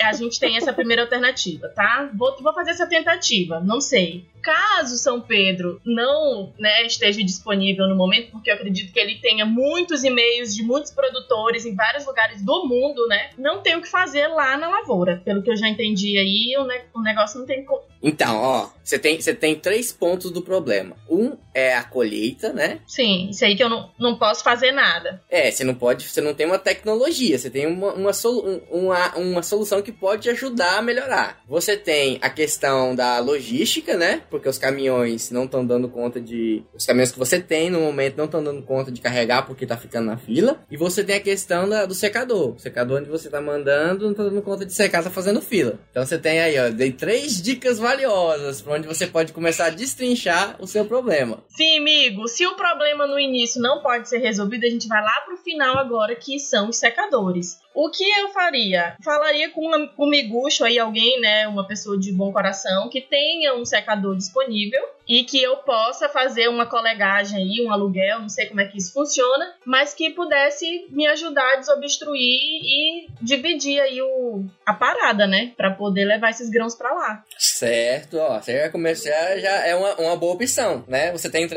A 0.01 0.13
gente 0.13 0.39
tem 0.39 0.57
essa 0.57 0.73
primeira 0.73 1.03
alternativa, 1.03 1.69
tá? 1.69 2.09
Vou, 2.13 2.35
vou 2.41 2.53
fazer 2.53 2.71
essa 2.71 2.87
tentativa, 2.87 3.59
não 3.59 3.79
sei. 3.79 4.25
Caso 4.41 4.97
São 4.97 5.21
Pedro 5.21 5.81
não 5.85 6.53
né, 6.57 6.85
esteja 6.85 7.23
disponível 7.23 7.87
no 7.87 7.95
momento, 7.95 8.31
porque 8.31 8.49
eu 8.49 8.55
acredito 8.55 8.91
que 8.91 8.99
ele 8.99 9.15
tenha 9.19 9.45
muitos 9.45 10.03
e-mails 10.03 10.55
de 10.55 10.63
muitos 10.63 10.91
produtores 10.91 11.65
em 11.65 11.75
vários 11.75 12.05
lugares 12.05 12.43
do 12.43 12.65
mundo, 12.67 13.07
né? 13.07 13.31
Não 13.37 13.61
tem 13.61 13.75
o 13.75 13.81
que 13.81 13.87
fazer 13.87 14.27
lá 14.27 14.57
na 14.57 14.69
lavoura. 14.69 15.21
Pelo 15.23 15.41
que 15.41 15.51
eu 15.51 15.57
já 15.57 15.67
entendi 15.67 16.17
aí, 16.17 16.55
o, 16.57 16.65
ne 16.65 16.81
o 16.93 17.01
negócio 17.01 17.39
não 17.39 17.45
tem. 17.45 17.65
Então, 18.01 18.37
ó, 18.37 18.69
você 18.91 18.99
tem, 18.99 19.21
você 19.21 19.33
tem 19.33 19.55
três 19.55 19.93
pontos 19.93 20.31
do 20.31 20.41
problema. 20.41 20.97
Um 21.09 21.37
é 21.53 21.75
a 21.75 21.83
colheita, 21.83 22.51
né? 22.51 22.79
Sim, 22.85 23.29
isso 23.29 23.45
aí 23.45 23.55
que 23.55 23.63
eu 23.63 23.69
não, 23.69 23.89
não 23.97 24.17
posso 24.17 24.43
fazer 24.43 24.71
nada. 24.73 25.21
É, 25.29 25.49
você 25.49 25.63
não 25.63 25.73
pode, 25.73 26.07
você 26.07 26.19
não 26.19 26.33
tem 26.33 26.45
uma 26.45 26.59
tecnologia, 26.59 27.37
você 27.37 27.49
tem 27.49 27.67
uma, 27.67 27.93
uma, 27.93 28.11
solu, 28.11 28.61
uma, 28.69 29.15
uma 29.15 29.43
solução 29.43 29.81
que 29.81 29.93
pode 29.93 30.29
ajudar 30.29 30.79
a 30.79 30.81
melhorar. 30.81 31.41
Você 31.47 31.77
tem 31.77 32.19
a 32.21 32.29
questão 32.29 32.93
da 32.93 33.19
logística, 33.19 33.95
né? 33.95 34.23
Porque 34.29 34.49
os 34.49 34.57
caminhões 34.57 35.31
não 35.31 35.45
estão 35.45 35.65
dando 35.65 35.87
conta 35.87 36.19
de. 36.19 36.63
Os 36.73 36.85
caminhões 36.85 37.13
que 37.13 37.19
você 37.19 37.39
tem 37.39 37.69
no 37.69 37.79
momento 37.79 38.17
não 38.17 38.25
estão 38.25 38.43
dando 38.43 38.61
conta 38.63 38.91
de 38.91 38.99
carregar 38.99 39.45
porque 39.45 39.65
tá 39.65 39.77
ficando 39.77 40.07
na 40.07 40.17
fila. 40.17 40.61
E 40.69 40.75
você 40.75 41.01
tem 41.01 41.15
a 41.15 41.21
questão 41.21 41.67
da, 41.67 41.85
do 41.85 41.93
secador. 41.93 42.55
O 42.55 42.59
secador 42.59 42.99
onde 42.99 43.09
você 43.09 43.29
tá 43.29 43.39
mandando 43.39 44.07
não 44.07 44.13
tá 44.13 44.23
dando 44.23 44.41
conta 44.41 44.65
de 44.65 44.73
secar, 44.73 45.01
tá 45.01 45.09
fazendo 45.09 45.41
fila. 45.41 45.79
Então 45.91 46.05
você 46.05 46.17
tem 46.17 46.41
aí, 46.41 46.59
ó, 46.59 46.69
dei 46.69 46.91
três 46.91 47.41
dicas 47.41 47.79
valiosas 47.79 48.61
para 48.61 48.80
onde 48.80 48.80
você 48.87 49.07
pode 49.07 49.33
começar 49.33 49.65
a 49.65 49.69
destrinchar 49.69 50.55
o 50.59 50.67
seu 50.67 50.85
problema. 50.85 51.43
Sim, 51.49 51.79
amigo. 51.79 52.27
Se 52.27 52.45
o 52.45 52.55
problema 52.55 53.07
no 53.07 53.19
início 53.19 53.61
não 53.61 53.81
pode 53.81 54.07
ser 54.09 54.19
resolvido, 54.19 54.65
a 54.65 54.69
gente 54.69 54.87
vai 54.87 55.01
lá 55.01 55.21
pro 55.25 55.37
final 55.37 55.77
agora, 55.77 56.15
que 56.15 56.39
são 56.39 56.69
os 56.69 56.77
secadores. 56.77 57.59
O 57.73 57.89
que 57.89 58.03
eu 58.03 58.29
faria? 58.29 58.95
Falaria 59.03 59.49
com 59.49 59.69
um 59.97 60.09
miguxo 60.09 60.65
aí, 60.65 60.77
alguém, 60.77 61.21
né, 61.21 61.47
uma 61.47 61.65
pessoa 61.65 61.97
de 61.97 62.11
bom 62.11 62.31
coração, 62.31 62.89
que 62.89 62.99
tenha 62.99 63.55
um 63.55 63.63
secador 63.63 64.15
disponível 64.15 64.81
e 65.11 65.25
que 65.25 65.43
eu 65.43 65.57
possa 65.57 66.07
fazer 66.07 66.47
uma 66.47 66.65
colegagem 66.65 67.37
aí, 67.37 67.67
um 67.67 67.69
aluguel, 67.69 68.21
não 68.21 68.29
sei 68.29 68.45
como 68.45 68.61
é 68.61 68.65
que 68.65 68.77
isso 68.77 68.93
funciona, 68.93 69.55
mas 69.65 69.93
que 69.93 70.09
pudesse 70.09 70.87
me 70.89 71.05
ajudar 71.05 71.51
a 71.51 71.55
desobstruir 71.57 72.15
e 72.15 73.07
dividir 73.21 73.81
aí 73.81 74.01
o, 74.01 74.45
a 74.65 74.73
parada, 74.73 75.27
né, 75.27 75.51
para 75.57 75.69
poder 75.71 76.05
levar 76.05 76.29
esses 76.29 76.49
grãos 76.49 76.75
para 76.75 76.93
lá. 76.93 77.25
Certo, 77.37 78.19
ó, 78.19 78.39
você 78.39 78.57
vai 78.57 78.69
começar, 78.69 79.37
já 79.37 79.67
é 79.67 79.75
uma, 79.75 79.95
uma 79.95 80.15
boa 80.15 80.35
opção, 80.35 80.85
né? 80.87 81.11
Você 81.11 81.29
tem 81.29 81.45
que 81.45 81.53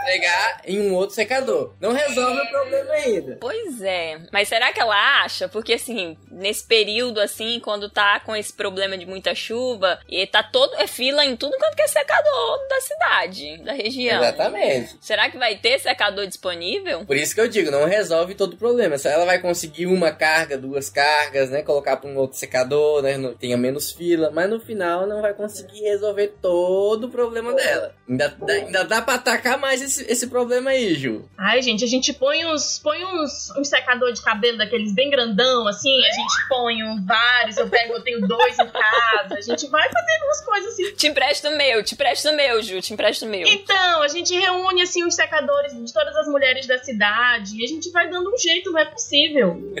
entregar 0.00 0.62
em 0.64 0.80
um 0.80 0.94
outro 0.94 1.14
secador. 1.14 1.74
Não 1.80 1.92
resolve 1.92 2.40
o 2.40 2.50
problema 2.50 2.92
ainda. 2.94 3.38
Pois 3.40 3.80
é, 3.82 4.18
mas 4.32 4.48
será 4.48 4.72
que 4.72 4.80
ela 4.80 5.22
acha? 5.22 5.48
Porque 5.48 5.74
assim, 5.74 6.16
nesse 6.30 6.64
período 6.66 7.20
assim, 7.20 7.60
quando 7.60 7.88
tá 7.88 8.20
com 8.20 8.34
esse 8.34 8.52
problema 8.52 8.96
de 8.96 9.06
muita 9.06 9.34
chuva, 9.34 9.98
e 10.08 10.26
tá 10.26 10.42
todo 10.42 10.74
é 10.76 10.86
fila 10.86 11.24
em 11.24 11.36
tudo 11.36 11.56
quanto 11.58 11.76
que 11.76 11.82
é 11.82 11.88
secador 11.88 12.68
da 12.68 12.80
cidade, 12.80 13.58
da 13.62 13.72
região. 13.72 14.22
Exatamente. 14.22 14.96
Será 15.00 15.30
que 15.30 15.38
vai 15.38 15.56
ter 15.56 15.78
secador 15.78 16.26
disponível? 16.26 17.04
Por 17.04 17.16
isso 17.16 17.34
que 17.34 17.40
eu 17.40 17.48
digo, 17.48 17.70
não 17.70 17.84
resolve 17.84 18.34
todo 18.34 18.54
o 18.54 18.56
problema. 18.56 18.98
Só 18.98 19.08
ela 19.08 19.24
vai 19.24 19.38
conseguir 19.38 19.86
uma 19.86 20.12
carga, 20.12 20.56
duas 20.56 20.90
cargas, 20.90 21.50
né? 21.50 21.62
Colocar 21.62 21.96
para 21.96 22.10
um 22.10 22.16
outro 22.16 22.38
secador, 22.38 23.02
né? 23.02 23.16
Tenha 23.38 23.56
menos 23.56 23.92
fila, 23.92 24.30
mas 24.30 24.48
no 24.48 24.60
final 24.60 25.06
não 25.06 25.20
vai 25.20 25.34
conseguir 25.34 25.80
resolver 25.80 26.34
todo 26.40 27.04
o 27.04 27.10
problema 27.10 27.52
dela. 27.54 27.94
Ainda, 28.08 28.36
ainda 28.48 28.84
dá 28.84 29.02
pra 29.02 29.14
atacar 29.14 29.58
mais 29.58 29.82
esse, 29.82 29.89
esse 29.98 30.26
problema 30.26 30.70
aí, 30.70 30.94
Ju. 30.94 31.24
Ai, 31.38 31.62
gente, 31.62 31.84
a 31.84 31.88
gente 31.88 32.12
põe 32.12 32.44
uns, 32.46 32.78
põe 32.78 33.04
uns, 33.04 33.50
uns 33.56 33.68
secador 33.68 34.12
de 34.12 34.22
cabelo 34.22 34.58
daqueles 34.58 34.94
bem 34.94 35.10
grandão, 35.10 35.66
assim, 35.66 35.96
a 36.04 36.12
gente 36.12 36.48
põe 36.48 36.82
um, 36.82 37.04
vários, 37.04 37.56
eu 37.56 37.68
pego, 37.68 37.94
eu 37.94 38.02
tenho 38.02 38.26
dois 38.26 38.58
em 38.58 38.68
casa, 38.68 39.34
a 39.34 39.40
gente 39.40 39.66
vai 39.68 39.88
fazendo 39.90 40.24
umas 40.24 40.44
coisas 40.44 40.72
assim. 40.72 40.94
Te 40.94 41.06
empresto 41.08 41.48
o 41.48 41.56
meu, 41.56 41.82
te 41.82 41.94
empresto 41.94 42.28
o 42.28 42.36
meu, 42.36 42.62
Ju, 42.62 42.80
te 42.80 42.92
empresto 42.92 43.24
o 43.24 43.28
meu. 43.28 43.46
Então, 43.46 44.02
a 44.02 44.08
gente 44.08 44.34
reúne, 44.38 44.82
assim, 44.82 45.04
os 45.04 45.14
secadores 45.14 45.72
de 45.72 45.92
todas 45.92 46.14
as 46.16 46.28
mulheres 46.28 46.66
da 46.66 46.78
cidade 46.78 47.56
e 47.56 47.64
a 47.64 47.68
gente 47.68 47.90
vai 47.90 48.08
dando 48.08 48.32
um 48.32 48.38
jeito, 48.38 48.70
não 48.70 48.78
é 48.78 48.84
possível. 48.84 49.74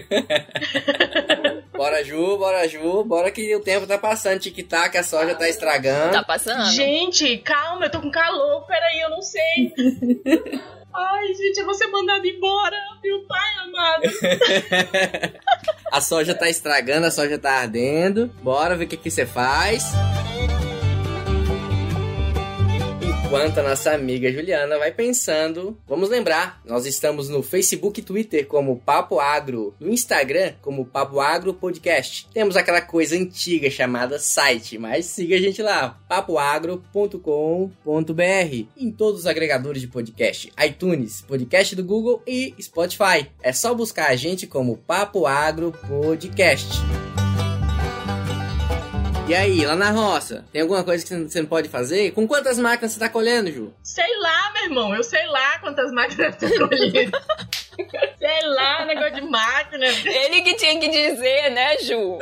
bora, 1.72 2.04
Ju, 2.04 2.38
bora, 2.38 2.68
Ju, 2.68 3.04
bora 3.04 3.30
que 3.30 3.54
o 3.54 3.60
tempo 3.60 3.86
tá 3.86 3.98
passando, 3.98 4.40
tic-tac, 4.40 4.96
a 4.96 5.02
soja 5.02 5.34
tá 5.34 5.48
estragando. 5.48 6.12
Tá 6.12 6.22
passando. 6.22 6.70
Gente, 6.72 7.38
calma, 7.38 7.86
eu 7.86 7.90
tô 7.90 8.00
com 8.00 8.10
calor, 8.10 8.66
peraí, 8.66 9.00
eu 9.00 9.10
não 9.10 9.22
sei. 9.22 9.72
Ai, 10.92 11.34
gente, 11.34 11.58
eu 11.58 11.64
vou 11.64 11.74
ser 11.74 11.86
mandado 11.88 12.26
embora, 12.26 12.76
meu 13.02 13.24
pai 13.26 13.54
amado. 13.64 14.02
a 15.92 16.00
soja 16.00 16.34
tá 16.34 16.48
estragando, 16.48 17.06
a 17.06 17.10
soja 17.10 17.38
tá 17.38 17.60
ardendo. 17.60 18.28
Bora 18.42 18.76
ver 18.76 18.84
o 18.84 18.88
que 18.88 18.96
que 18.96 19.10
você 19.10 19.24
faz. 19.24 19.84
Enquanto 23.30 23.58
a 23.58 23.62
nossa 23.62 23.92
amiga 23.92 24.32
Juliana 24.32 24.76
vai 24.76 24.90
pensando, 24.90 25.78
vamos 25.86 26.08
lembrar, 26.08 26.60
nós 26.66 26.84
estamos 26.84 27.28
no 27.28 27.44
Facebook 27.44 28.00
e 28.00 28.02
Twitter 28.02 28.44
como 28.44 28.80
Papo 28.80 29.20
Agro, 29.20 29.72
no 29.78 29.88
Instagram 29.88 30.54
como 30.60 30.84
Papo 30.84 31.20
Agro 31.20 31.54
Podcast. 31.54 32.26
Temos 32.34 32.56
aquela 32.56 32.80
coisa 32.80 33.14
antiga 33.14 33.70
chamada 33.70 34.18
site, 34.18 34.78
mas 34.78 35.06
siga 35.06 35.36
a 35.36 35.38
gente 35.38 35.62
lá, 35.62 35.90
papoagro.com.br. 36.08 38.66
Em 38.76 38.90
todos 38.90 39.20
os 39.20 39.26
agregadores 39.28 39.80
de 39.80 39.86
podcast, 39.86 40.52
iTunes, 40.66 41.22
podcast 41.22 41.76
do 41.76 41.84
Google 41.84 42.20
e 42.26 42.52
Spotify. 42.60 43.30
É 43.40 43.52
só 43.52 43.72
buscar 43.72 44.10
a 44.10 44.16
gente 44.16 44.48
como 44.48 44.76
Papo 44.76 45.24
Agro 45.24 45.72
Podcast. 45.86 46.80
E 49.30 49.34
aí, 49.36 49.64
lá 49.64 49.76
na 49.76 49.92
roça, 49.92 50.44
tem 50.52 50.60
alguma 50.60 50.82
coisa 50.82 51.06
que 51.06 51.14
você 51.16 51.40
não 51.40 51.46
pode 51.46 51.68
fazer? 51.68 52.10
Com 52.10 52.26
quantas 52.26 52.58
máquinas 52.58 52.90
você 52.90 52.98
tá 52.98 53.08
colhendo, 53.08 53.48
Ju? 53.52 53.72
Sei 53.80 54.18
lá, 54.18 54.52
meu 54.54 54.64
irmão. 54.64 54.92
Eu 54.92 55.04
sei 55.04 55.24
lá 55.28 55.56
quantas 55.60 55.92
máquinas 55.92 56.34
você 56.34 56.50
tá 56.50 56.66
colhendo. 56.66 57.16
sei 58.18 58.46
lá, 58.46 58.84
negócio 58.84 59.14
de 59.14 59.22
máquina. 59.22 59.86
Ele 59.86 60.42
que 60.42 60.54
tinha 60.54 60.78
que 60.78 60.88
dizer, 60.88 61.50
né, 61.50 61.78
Ju? 61.78 62.18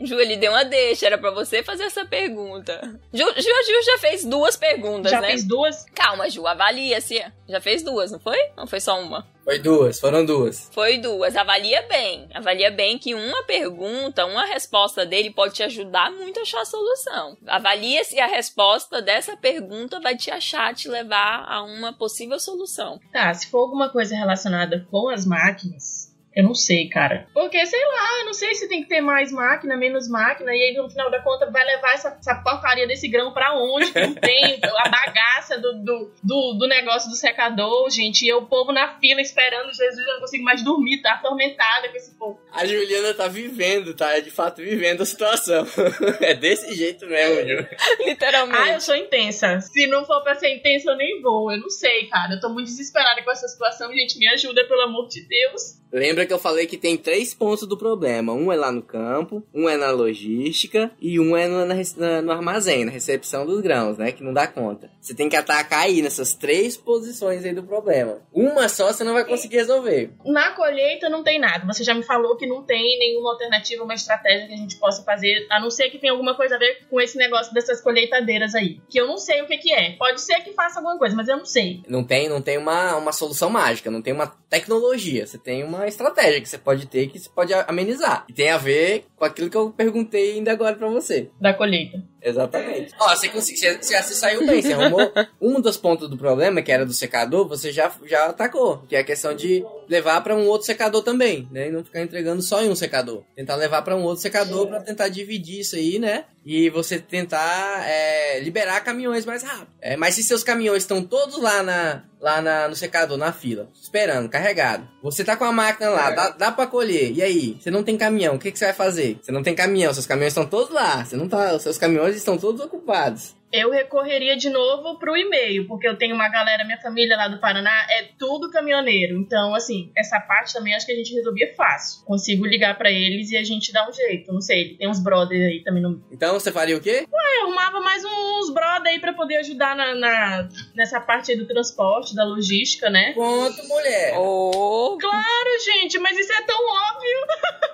Ju, 0.00 0.20
ele 0.20 0.36
deu 0.36 0.52
uma 0.52 0.64
deixa, 0.64 1.06
era 1.06 1.18
pra 1.18 1.30
você 1.30 1.62
fazer 1.62 1.84
essa 1.84 2.04
pergunta. 2.04 2.80
Ju, 3.12 3.24
Ju, 3.24 3.42
Ju 3.42 3.82
já 3.84 3.98
fez 3.98 4.24
duas 4.24 4.56
perguntas, 4.56 5.10
já 5.10 5.20
né? 5.20 5.28
Já 5.28 5.32
fez 5.32 5.44
duas? 5.44 5.84
Calma, 5.94 6.28
Ju, 6.28 6.46
avalia-se. 6.46 7.24
Já 7.48 7.60
fez 7.60 7.82
duas, 7.82 8.10
não 8.10 8.18
foi? 8.18 8.38
Não 8.56 8.66
foi 8.66 8.80
só 8.80 9.00
uma? 9.00 9.26
Foi 9.46 9.60
duas, 9.60 10.00
foram 10.00 10.24
duas. 10.24 10.68
Foi 10.72 10.98
duas. 10.98 11.36
Avalia 11.36 11.80
bem. 11.82 12.28
Avalia 12.34 12.68
bem 12.68 12.98
que 12.98 13.14
uma 13.14 13.44
pergunta, 13.44 14.26
uma 14.26 14.44
resposta 14.44 15.06
dele 15.06 15.30
pode 15.30 15.54
te 15.54 15.62
ajudar 15.62 16.10
muito 16.10 16.40
a 16.40 16.42
achar 16.42 16.62
a 16.62 16.64
solução. 16.64 17.36
Avalia 17.46 18.02
se 18.02 18.18
a 18.18 18.26
resposta 18.26 19.00
dessa 19.00 19.36
pergunta 19.36 20.00
vai 20.00 20.16
te 20.16 20.32
achar, 20.32 20.74
te 20.74 20.88
levar 20.88 21.44
a 21.48 21.62
uma 21.62 21.92
possível 21.92 22.40
solução. 22.40 22.98
Tá, 23.12 23.32
se 23.32 23.46
for 23.48 23.58
alguma 23.58 23.88
coisa 23.88 24.15
relacionada 24.16 24.86
com 24.90 25.08
as 25.08 25.24
máquinas, 25.24 26.05
eu 26.36 26.44
não 26.44 26.54
sei, 26.54 26.86
cara. 26.86 27.26
Porque, 27.32 27.64
sei 27.64 27.82
lá, 27.82 28.18
eu 28.18 28.26
não 28.26 28.34
sei 28.34 28.54
se 28.54 28.68
tem 28.68 28.82
que 28.82 28.88
ter 28.90 29.00
mais 29.00 29.32
máquina, 29.32 29.74
menos 29.74 30.06
máquina, 30.06 30.54
e 30.54 30.64
aí 30.64 30.74
no 30.74 30.90
final 30.90 31.10
da 31.10 31.22
conta 31.22 31.50
vai 31.50 31.64
levar 31.64 31.94
essa, 31.94 32.14
essa 32.20 32.34
porcaria 32.34 32.86
desse 32.86 33.08
grão 33.08 33.32
pra 33.32 33.54
onde? 33.54 33.90
Que 33.90 34.00
não 34.00 34.14
tem 34.14 34.60
a 34.62 34.88
bagaça 34.90 35.56
do, 35.58 35.82
do, 35.82 36.12
do, 36.22 36.52
do, 36.58 36.68
negócio 36.68 37.08
do 37.08 37.16
secador, 37.16 37.88
gente. 37.88 38.26
E 38.26 38.34
o 38.34 38.42
povo 38.42 38.70
na 38.70 38.98
fila 38.98 39.22
esperando 39.22 39.72
Jesus, 39.72 40.06
eu 40.06 40.12
não 40.12 40.20
consigo 40.20 40.44
mais 40.44 40.62
dormir, 40.62 41.00
tá 41.00 41.14
atormentada 41.14 41.88
com 41.88 41.96
esse 41.96 42.14
povo. 42.16 42.38
A 42.52 42.66
Juliana 42.66 43.14
tá 43.14 43.28
vivendo, 43.28 43.94
tá? 43.94 44.18
É 44.18 44.20
de 44.20 44.30
fato 44.30 44.60
vivendo 44.60 45.00
a 45.00 45.06
situação. 45.06 45.66
é 46.20 46.34
desse 46.34 46.74
jeito 46.74 47.06
mesmo, 47.06 47.48
Ju. 47.48 47.66
Literalmente. 48.04 48.60
Ah, 48.60 48.74
eu 48.74 48.80
sou 48.82 48.94
intensa. 48.94 49.58
Se 49.62 49.86
não 49.86 50.04
for 50.04 50.20
pra 50.22 50.34
ser 50.34 50.54
intensa, 50.54 50.90
eu 50.90 50.96
nem 50.96 51.22
vou. 51.22 51.50
Eu 51.50 51.60
não 51.60 51.70
sei, 51.70 52.08
cara. 52.08 52.34
Eu 52.34 52.40
tô 52.40 52.50
muito 52.50 52.66
desesperada 52.66 53.22
com 53.22 53.30
essa 53.30 53.48
situação. 53.48 53.90
Gente, 53.94 54.18
me 54.18 54.28
ajuda, 54.28 54.66
pelo 54.66 54.82
amor 54.82 55.08
de 55.08 55.26
Deus. 55.26 55.80
Lembra 55.90 56.25
Lembra 56.26 56.28
que 56.28 56.34
eu 56.34 56.38
falei 56.38 56.66
que 56.66 56.76
tem 56.76 56.96
três 56.96 57.32
pontos 57.32 57.68
do 57.68 57.78
problema. 57.78 58.32
Um 58.32 58.52
é 58.52 58.56
lá 58.56 58.72
no 58.72 58.82
campo, 58.82 59.46
um 59.54 59.68
é 59.68 59.76
na 59.76 59.90
logística 59.90 60.90
e 61.00 61.20
um 61.20 61.36
é 61.36 61.46
no, 61.46 61.64
na, 61.64 62.22
no 62.22 62.32
armazém, 62.32 62.84
na 62.84 62.90
recepção 62.90 63.46
dos 63.46 63.60
grãos, 63.60 63.96
né? 63.96 64.10
Que 64.10 64.24
não 64.24 64.32
dá 64.32 64.46
conta. 64.46 64.90
Você 65.00 65.14
tem 65.14 65.28
que 65.28 65.36
atacar 65.36 65.84
aí 65.84 66.02
nessas 66.02 66.34
três 66.34 66.76
posições 66.76 67.44
aí 67.44 67.52
do 67.52 67.62
problema. 67.62 68.18
Uma 68.32 68.68
só 68.68 68.92
você 68.92 69.04
não 69.04 69.14
vai 69.14 69.24
conseguir 69.24 69.56
resolver. 69.56 70.10
Na 70.24 70.50
colheita 70.50 71.08
não 71.08 71.22
tem 71.22 71.38
nada. 71.38 71.64
Você 71.66 71.84
já 71.84 71.94
me 71.94 72.02
falou 72.02 72.36
que 72.36 72.46
não 72.46 72.62
tem 72.62 72.98
nenhuma 72.98 73.30
alternativa, 73.30 73.84
uma 73.84 73.94
estratégia 73.94 74.48
que 74.48 74.54
a 74.54 74.56
gente 74.56 74.76
possa 74.76 75.04
fazer, 75.04 75.46
a 75.50 75.60
não 75.60 75.70
ser 75.70 75.90
que 75.90 75.98
tenha 75.98 76.12
alguma 76.12 76.34
coisa 76.34 76.56
a 76.56 76.58
ver 76.58 76.86
com 76.90 77.00
esse 77.00 77.16
negócio 77.16 77.54
dessas 77.54 77.80
colheitadeiras 77.80 78.54
aí. 78.54 78.80
Que 78.88 79.00
eu 79.00 79.06
não 79.06 79.18
sei 79.18 79.42
o 79.42 79.46
que, 79.46 79.58
que 79.58 79.72
é. 79.72 79.92
Pode 79.92 80.20
ser 80.20 80.40
que 80.40 80.52
faça 80.52 80.80
alguma 80.80 80.98
coisa, 80.98 81.14
mas 81.14 81.28
eu 81.28 81.36
não 81.36 81.46
sei. 81.46 81.82
Não 81.88 82.02
tem, 82.02 82.28
não 82.28 82.42
tem 82.42 82.58
uma, 82.58 82.96
uma 82.96 83.12
solução 83.12 83.48
mágica, 83.48 83.90
não 83.90 84.02
tem 84.02 84.12
uma 84.12 84.26
tecnologia. 84.50 85.24
Você 85.24 85.38
tem 85.38 85.62
uma 85.62 85.86
estratégia 85.86 86.15
que 86.40 86.48
você 86.48 86.58
pode 86.58 86.86
ter 86.86 87.08
que 87.08 87.18
você 87.18 87.28
pode 87.28 87.52
amenizar. 87.52 88.24
E 88.28 88.32
tem 88.32 88.50
a 88.50 88.56
ver 88.56 89.04
com 89.16 89.24
aquilo 89.24 89.50
que 89.50 89.56
eu 89.56 89.70
perguntei 89.70 90.32
ainda 90.32 90.52
agora 90.52 90.74
para 90.74 90.88
você. 90.88 91.30
Da 91.40 91.54
colheita. 91.54 92.02
Exatamente. 92.22 92.92
Ó, 92.98 93.08
você, 93.08 93.28
conseguiu, 93.28 93.78
você, 93.80 94.02
você 94.02 94.14
saiu 94.14 94.44
bem, 94.46 94.60
você 94.60 94.72
arrumou 94.72 95.12
um 95.40 95.60
dos 95.60 95.76
pontos 95.76 96.08
do 96.08 96.16
problema, 96.16 96.60
que 96.60 96.72
era 96.72 96.84
do 96.84 96.92
secador, 96.92 97.46
você 97.46 97.70
já, 97.70 97.92
já 98.04 98.26
atacou. 98.26 98.78
Que 98.88 98.96
é 98.96 99.00
a 99.00 99.04
questão 99.04 99.34
de 99.34 99.64
levar 99.88 100.20
para 100.22 100.34
um 100.34 100.46
outro 100.46 100.66
secador 100.66 101.02
também, 101.02 101.48
né? 101.50 101.68
E 101.68 101.70
não 101.70 101.84
ficar 101.84 102.02
entregando 102.02 102.42
só 102.42 102.62
em 102.62 102.70
um 102.70 102.74
secador. 102.74 103.22
Tentar 103.34 103.56
levar 103.56 103.82
para 103.82 103.96
um 103.96 104.02
outro 104.02 104.22
secador 104.22 104.66
para 104.66 104.80
tentar 104.80 105.08
dividir 105.08 105.60
isso 105.60 105.76
aí, 105.76 105.98
né? 105.98 106.24
E 106.44 106.70
você 106.70 106.98
tentar 106.98 107.84
é, 107.88 108.40
liberar 108.40 108.80
caminhões 108.82 109.24
mais 109.24 109.42
rápido. 109.42 109.68
É, 109.80 109.96
mas 109.96 110.14
se 110.14 110.22
seus 110.22 110.44
caminhões 110.44 110.82
estão 110.82 111.02
todos 111.02 111.40
lá 111.40 111.62
na, 111.62 112.04
lá 112.20 112.40
na, 112.40 112.68
no 112.68 112.76
secador, 112.76 113.16
na 113.16 113.32
fila, 113.32 113.68
esperando, 113.80 114.28
carregado. 114.28 114.88
Você 115.02 115.24
tá 115.24 115.36
com 115.36 115.44
a 115.44 115.52
máquina 115.52 115.90
lá, 115.90 116.10
dá, 116.10 116.28
dá 116.30 116.52
pra 116.52 116.66
colher. 116.66 117.12
E 117.12 117.22
aí? 117.22 117.56
Você 117.60 117.70
não 117.70 117.82
tem 117.82 117.96
caminhão, 117.96 118.36
o 118.36 118.38
que, 118.38 118.52
que 118.52 118.58
você 118.58 118.66
vai 118.66 118.74
fazer? 118.74 119.18
Você 119.22 119.32
não 119.32 119.42
tem 119.42 119.54
caminhão, 119.54 119.92
seus 119.92 120.06
caminhões 120.06 120.32
estão 120.32 120.46
todos 120.46 120.72
lá. 120.72 121.04
Você 121.04 121.16
não 121.16 121.28
tá. 121.28 121.58
Seus 121.58 121.78
caminhões 121.78 122.16
estão 122.16 122.38
todos 122.38 122.60
ocupados 122.60 123.35
eu 123.52 123.70
recorreria 123.70 124.36
de 124.36 124.50
novo 124.50 124.98
pro 124.98 125.16
e-mail, 125.16 125.66
porque 125.66 125.88
eu 125.88 125.96
tenho 125.96 126.14
uma 126.14 126.28
galera, 126.28 126.64
minha 126.64 126.80
família 126.80 127.16
lá 127.16 127.28
do 127.28 127.38
Paraná 127.38 127.86
é 127.90 128.08
tudo 128.18 128.50
caminhoneiro. 128.50 129.16
Então, 129.18 129.54
assim, 129.54 129.90
essa 129.96 130.20
parte 130.20 130.52
também 130.52 130.74
acho 130.74 130.86
que 130.86 130.92
a 130.92 130.96
gente 130.96 131.14
resolvia 131.14 131.54
fácil. 131.54 132.04
Consigo 132.04 132.44
ligar 132.44 132.76
para 132.76 132.90
eles 132.90 133.30
e 133.30 133.36
a 133.36 133.44
gente 133.44 133.72
dá 133.72 133.88
um 133.88 133.92
jeito. 133.92 134.32
Não 134.32 134.40
sei, 134.40 134.76
tem 134.76 134.88
uns 134.88 135.02
brothers 135.02 135.42
aí 135.42 135.62
também 135.62 135.82
no. 135.82 136.02
Então 136.10 136.34
você 136.34 136.50
faria 136.50 136.76
o 136.76 136.80
quê? 136.80 137.06
Ué, 137.10 137.38
eu 137.40 137.46
arrumava 137.46 137.80
mais 137.80 138.04
uns 138.04 138.52
brothers 138.52 138.86
aí 138.86 139.00
pra 139.00 139.12
poder 139.12 139.36
ajudar 139.36 139.76
na, 139.76 139.94
na, 139.94 140.48
nessa 140.74 141.00
parte 141.00 141.32
aí 141.32 141.38
do 141.38 141.46
transporte, 141.46 142.14
da 142.14 142.24
logística, 142.24 142.90
né? 142.90 143.12
Quanto, 143.12 143.66
mulher? 143.68 144.14
Oh. 144.18 144.96
Claro, 145.00 145.64
gente, 145.64 145.98
mas 145.98 146.18
isso 146.18 146.32
é 146.32 146.42
tão 146.42 146.58
óbvio. 146.58 147.18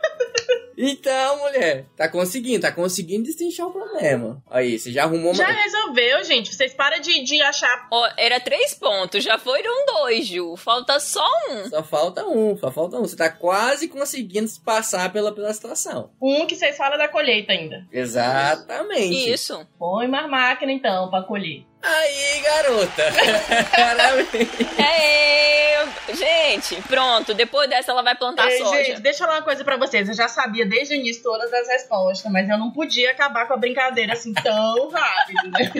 Então, 0.84 1.38
mulher, 1.38 1.86
tá 1.96 2.08
conseguindo, 2.08 2.62
tá 2.62 2.72
conseguindo 2.72 3.24
destrinchar 3.24 3.68
o 3.68 3.72
problema. 3.72 4.42
Aí, 4.50 4.78
você 4.78 4.90
já 4.90 5.04
arrumou 5.04 5.32
Já 5.34 5.46
resolveu, 5.46 6.24
gente. 6.24 6.54
Vocês 6.54 6.74
param 6.74 7.00
de, 7.00 7.22
de 7.24 7.40
achar. 7.40 7.88
Oh, 7.90 8.06
era 8.16 8.40
três 8.40 8.74
pontos, 8.74 9.22
já 9.22 9.38
foram 9.38 9.86
dois, 9.86 10.26
Ju. 10.26 10.56
Falta 10.56 10.98
só 10.98 11.26
um. 11.50 11.68
Só 11.68 11.82
falta 11.82 12.26
um, 12.26 12.56
só 12.56 12.70
falta 12.70 12.96
um. 12.98 13.02
Você 13.02 13.16
tá 13.16 13.30
quase 13.30 13.88
conseguindo 13.88 14.50
passar 14.64 15.12
pela, 15.12 15.32
pela 15.32 15.52
situação. 15.52 16.10
Um 16.20 16.46
que 16.46 16.56
vocês 16.56 16.76
falam 16.76 16.98
da 16.98 17.08
colheita 17.08 17.52
ainda. 17.52 17.86
Exatamente. 17.92 19.30
Isso. 19.30 19.66
Põe 19.78 20.08
mais 20.08 20.28
máquina 20.28 20.72
então 20.72 21.10
pra 21.10 21.22
colher. 21.22 21.64
Aí, 21.82 22.40
garota! 22.42 23.02
Parabéns! 23.74 24.48
É, 24.78 25.84
gente, 26.14 26.80
pronto. 26.82 27.34
Depois 27.34 27.68
dessa 27.68 27.90
ela 27.90 28.02
vai 28.02 28.14
plantar 28.14 28.48
Ei, 28.48 28.58
soja. 28.58 28.84
Gente, 28.84 29.00
deixa 29.00 29.24
eu 29.24 29.26
falar 29.26 29.40
uma 29.40 29.44
coisa 29.44 29.64
pra 29.64 29.76
vocês. 29.76 30.08
Eu 30.08 30.14
já 30.14 30.28
sabia 30.28 30.64
desde 30.64 30.94
o 30.94 30.96
início 30.96 31.22
todas 31.24 31.52
as 31.52 31.66
respostas, 31.66 32.30
mas 32.30 32.48
eu 32.48 32.56
não 32.56 32.70
podia 32.70 33.10
acabar 33.10 33.46
com 33.48 33.54
a 33.54 33.56
brincadeira 33.56 34.12
assim 34.12 34.32
tão 34.32 34.90
rápido, 34.90 35.50
né? 35.50 35.72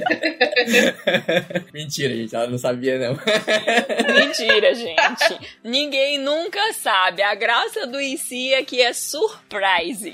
Mentira, 1.72 2.14
gente. 2.14 2.34
Ela 2.34 2.48
não 2.48 2.58
sabia, 2.58 2.98
não. 2.98 3.16
Mentira, 4.12 4.74
gente. 4.74 5.38
Ninguém 5.62 6.18
nunca 6.18 6.72
sabe. 6.72 7.22
A 7.22 7.34
graça 7.36 7.86
do 7.86 8.00
IC 8.00 8.54
é 8.54 8.64
que 8.64 8.82
é 8.82 8.92
surprise. 8.92 10.12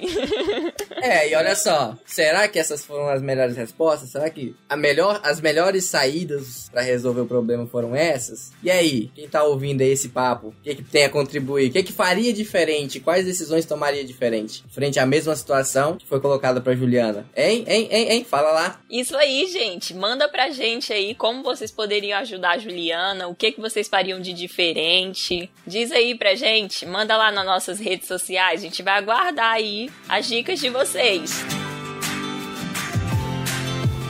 É, 1.00 1.30
e 1.30 1.35
olha 1.35 1.54
só. 1.54 1.97
Será 2.04 2.47
que 2.47 2.59
essas 2.59 2.85
foram 2.85 3.09
as 3.09 3.23
melhores 3.23 3.57
respostas? 3.57 4.11
Será 4.11 4.28
que 4.28 4.54
a 4.68 4.76
melhor, 4.76 5.21
as 5.25 5.40
melhores 5.40 5.77
saídas 5.85 6.68
para 6.70 6.82
resolver 6.82 7.20
o 7.23 7.26
problema 7.26 7.66
foram 7.66 7.94
essas? 7.94 8.52
E 8.62 8.70
aí, 8.70 9.11
quem 9.14 9.28
tá 9.28 9.42
ouvindo 9.44 9.80
aí 9.80 9.90
esse 9.90 10.08
papo, 10.08 10.49
o 10.49 10.54
que, 10.62 10.75
que 10.76 10.82
tem 10.82 11.04
a 11.04 11.11
contribuir? 11.11 11.68
O 11.68 11.73
que, 11.73 11.82
que 11.82 11.92
faria 11.92 12.32
diferente? 12.32 13.00
Quais 13.00 13.25
decisões 13.25 13.66
tomaria 13.66 14.04
diferente? 14.04 14.64
Frente 14.70 14.99
à 14.99 15.06
mesma 15.06 15.35
situação 15.35 15.97
que 15.97 16.06
foi 16.06 16.20
colocada 16.20 16.61
pra 16.61 16.75
Juliana. 16.75 17.26
Hein, 17.37 17.64
hein, 17.66 17.88
hein, 17.90 18.06
hein? 18.11 18.26
Fala 18.28 18.52
lá. 18.52 18.80
Isso 18.90 19.16
aí, 19.16 19.47
gente. 19.47 19.94
Manda 19.94 20.28
pra 20.28 20.50
gente 20.50 20.92
aí 20.92 21.14
como 21.14 21.42
vocês 21.42 21.70
poderiam 21.70 22.18
ajudar 22.18 22.52
a 22.52 22.58
Juliana, 22.58 23.28
o 23.28 23.35
que, 23.35 23.52
que 23.52 23.61
vocês 23.61 23.88
fariam 23.88 24.20
de 24.20 24.32
diferente. 24.32 25.50
Diz 25.66 25.92
aí 25.92 26.14
pra 26.14 26.35
gente, 26.35 26.87
manda 26.87 27.16
lá 27.16 27.31
nas 27.31 27.44
nossas 27.44 27.79
redes 27.79 28.09
sociais, 28.09 28.61
a 28.61 28.64
gente 28.64 28.83
vai 28.83 28.94
aguardar 28.94 29.55
aí 29.55 29.90
as 30.09 30.26
dicas 30.26 30.59
de 30.61 30.68
vocês. 30.68 31.67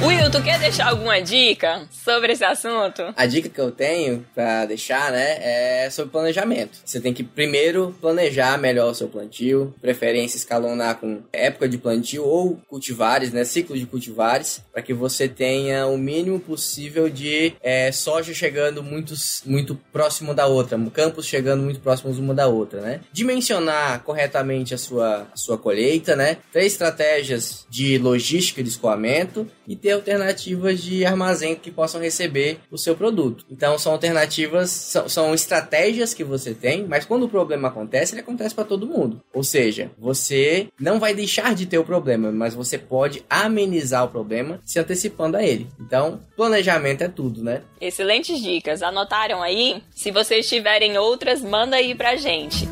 Will, 0.04 0.28
tu 0.32 0.42
quer 0.42 0.58
deixar 0.58 0.88
alguma 0.88 1.20
dica 1.20 1.86
sobre 1.92 2.32
esse 2.32 2.44
assunto? 2.44 3.14
A 3.16 3.24
dica 3.24 3.48
que 3.48 3.60
eu 3.60 3.70
tenho 3.70 4.26
para 4.34 4.66
deixar, 4.66 5.12
né, 5.12 5.84
é 5.84 5.90
sobre 5.90 6.10
planejamento. 6.10 6.80
Você 6.84 7.00
tem 7.00 7.14
que 7.14 7.22
primeiro 7.22 7.94
planejar 8.00 8.58
melhor 8.58 8.90
o 8.90 8.94
seu 8.94 9.06
plantio, 9.06 9.72
preferência 9.80 10.36
escalonar 10.36 10.96
com 10.98 11.22
época 11.32 11.68
de 11.68 11.78
plantio 11.78 12.24
ou 12.24 12.60
cultivares, 12.66 13.32
né, 13.32 13.44
ciclo 13.44 13.78
de 13.78 13.86
cultivares, 13.86 14.60
para 14.72 14.82
que 14.82 14.92
você 14.92 15.28
tenha 15.28 15.86
o 15.86 15.96
mínimo 15.96 16.40
possível 16.40 17.08
de 17.08 17.54
é, 17.62 17.92
soja 17.92 18.34
chegando 18.34 18.82
muito, 18.82 19.14
muito 19.46 19.78
próximo 19.92 20.34
da 20.34 20.46
outra, 20.46 20.76
campos 20.92 21.26
chegando 21.26 21.62
muito 21.62 21.78
próximos 21.78 22.18
uma 22.18 22.34
da 22.34 22.48
outra, 22.48 22.80
né? 22.80 23.00
Dimensionar 23.12 24.02
corretamente 24.02 24.74
a 24.74 24.78
sua, 24.78 25.28
a 25.32 25.36
sua 25.36 25.56
colheita, 25.56 26.16
né? 26.16 26.38
Três 26.52 26.72
estratégias 26.72 27.64
de 27.70 27.98
logística 27.98 28.62
de 28.62 28.68
escoamento 28.68 29.46
e 29.66 29.76
ter 29.76 29.91
alternativas 29.92 30.80
de 30.80 31.04
armazém 31.04 31.54
que 31.54 31.70
possam 31.70 32.00
receber 32.00 32.58
o 32.70 32.78
seu 32.78 32.96
produto. 32.96 33.44
Então 33.50 33.78
são 33.78 33.92
alternativas, 33.92 34.70
são, 34.70 35.08
são 35.08 35.34
estratégias 35.34 36.14
que 36.14 36.24
você 36.24 36.54
tem, 36.54 36.86
mas 36.86 37.04
quando 37.04 37.24
o 37.24 37.28
problema 37.28 37.68
acontece, 37.68 38.14
ele 38.14 38.22
acontece 38.22 38.54
para 38.54 38.64
todo 38.64 38.86
mundo. 38.86 39.20
Ou 39.32 39.44
seja, 39.44 39.90
você 39.98 40.68
não 40.78 40.98
vai 40.98 41.14
deixar 41.14 41.54
de 41.54 41.66
ter 41.66 41.78
o 41.78 41.84
problema, 41.84 42.30
mas 42.32 42.54
você 42.54 42.78
pode 42.78 43.24
amenizar 43.28 44.04
o 44.04 44.08
problema 44.08 44.60
se 44.64 44.78
antecipando 44.78 45.36
a 45.36 45.42
ele. 45.42 45.66
Então, 45.80 46.20
planejamento 46.36 47.02
é 47.02 47.08
tudo, 47.08 47.42
né? 47.42 47.62
Excelentes 47.80 48.40
dicas. 48.40 48.82
Anotaram 48.82 49.42
aí? 49.42 49.82
Se 49.94 50.10
vocês 50.10 50.48
tiverem 50.48 50.98
outras, 50.98 51.42
manda 51.42 51.76
aí 51.76 51.94
pra 51.94 52.16
gente. 52.16 52.68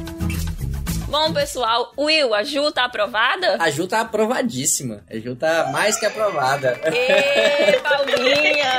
Bom, 1.11 1.33
pessoal, 1.33 1.93
Will, 1.99 2.33
a 2.33 2.45
Ju 2.45 2.71
tá 2.71 2.85
aprovada? 2.85 3.57
A 3.59 3.69
Ju 3.69 3.89
tá 3.89 4.01
aprovadíssima. 4.03 5.03
A 5.11 5.19
Ju 5.19 5.35
tá 5.35 5.69
mais 5.73 5.99
que 5.99 6.07
aprovada. 6.07 6.81
Ê, 6.85 7.73
Paulinha! 7.81 8.71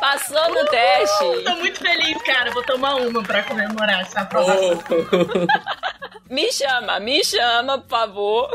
Passou 0.00 0.48
no 0.54 0.64
teste. 0.64 1.24
Uh, 1.24 1.44
tô 1.44 1.56
muito 1.56 1.78
feliz, 1.78 2.22
cara. 2.22 2.50
Vou 2.52 2.62
tomar 2.62 2.94
uma 2.96 3.22
pra 3.22 3.42
comemorar 3.42 4.00
essa 4.00 4.20
aprovação. 4.20 4.82
Oh. 6.30 6.32
me 6.32 6.50
chama, 6.50 7.00
me 7.00 7.22
chama, 7.22 7.78
por 7.78 7.88
favor. 7.90 8.50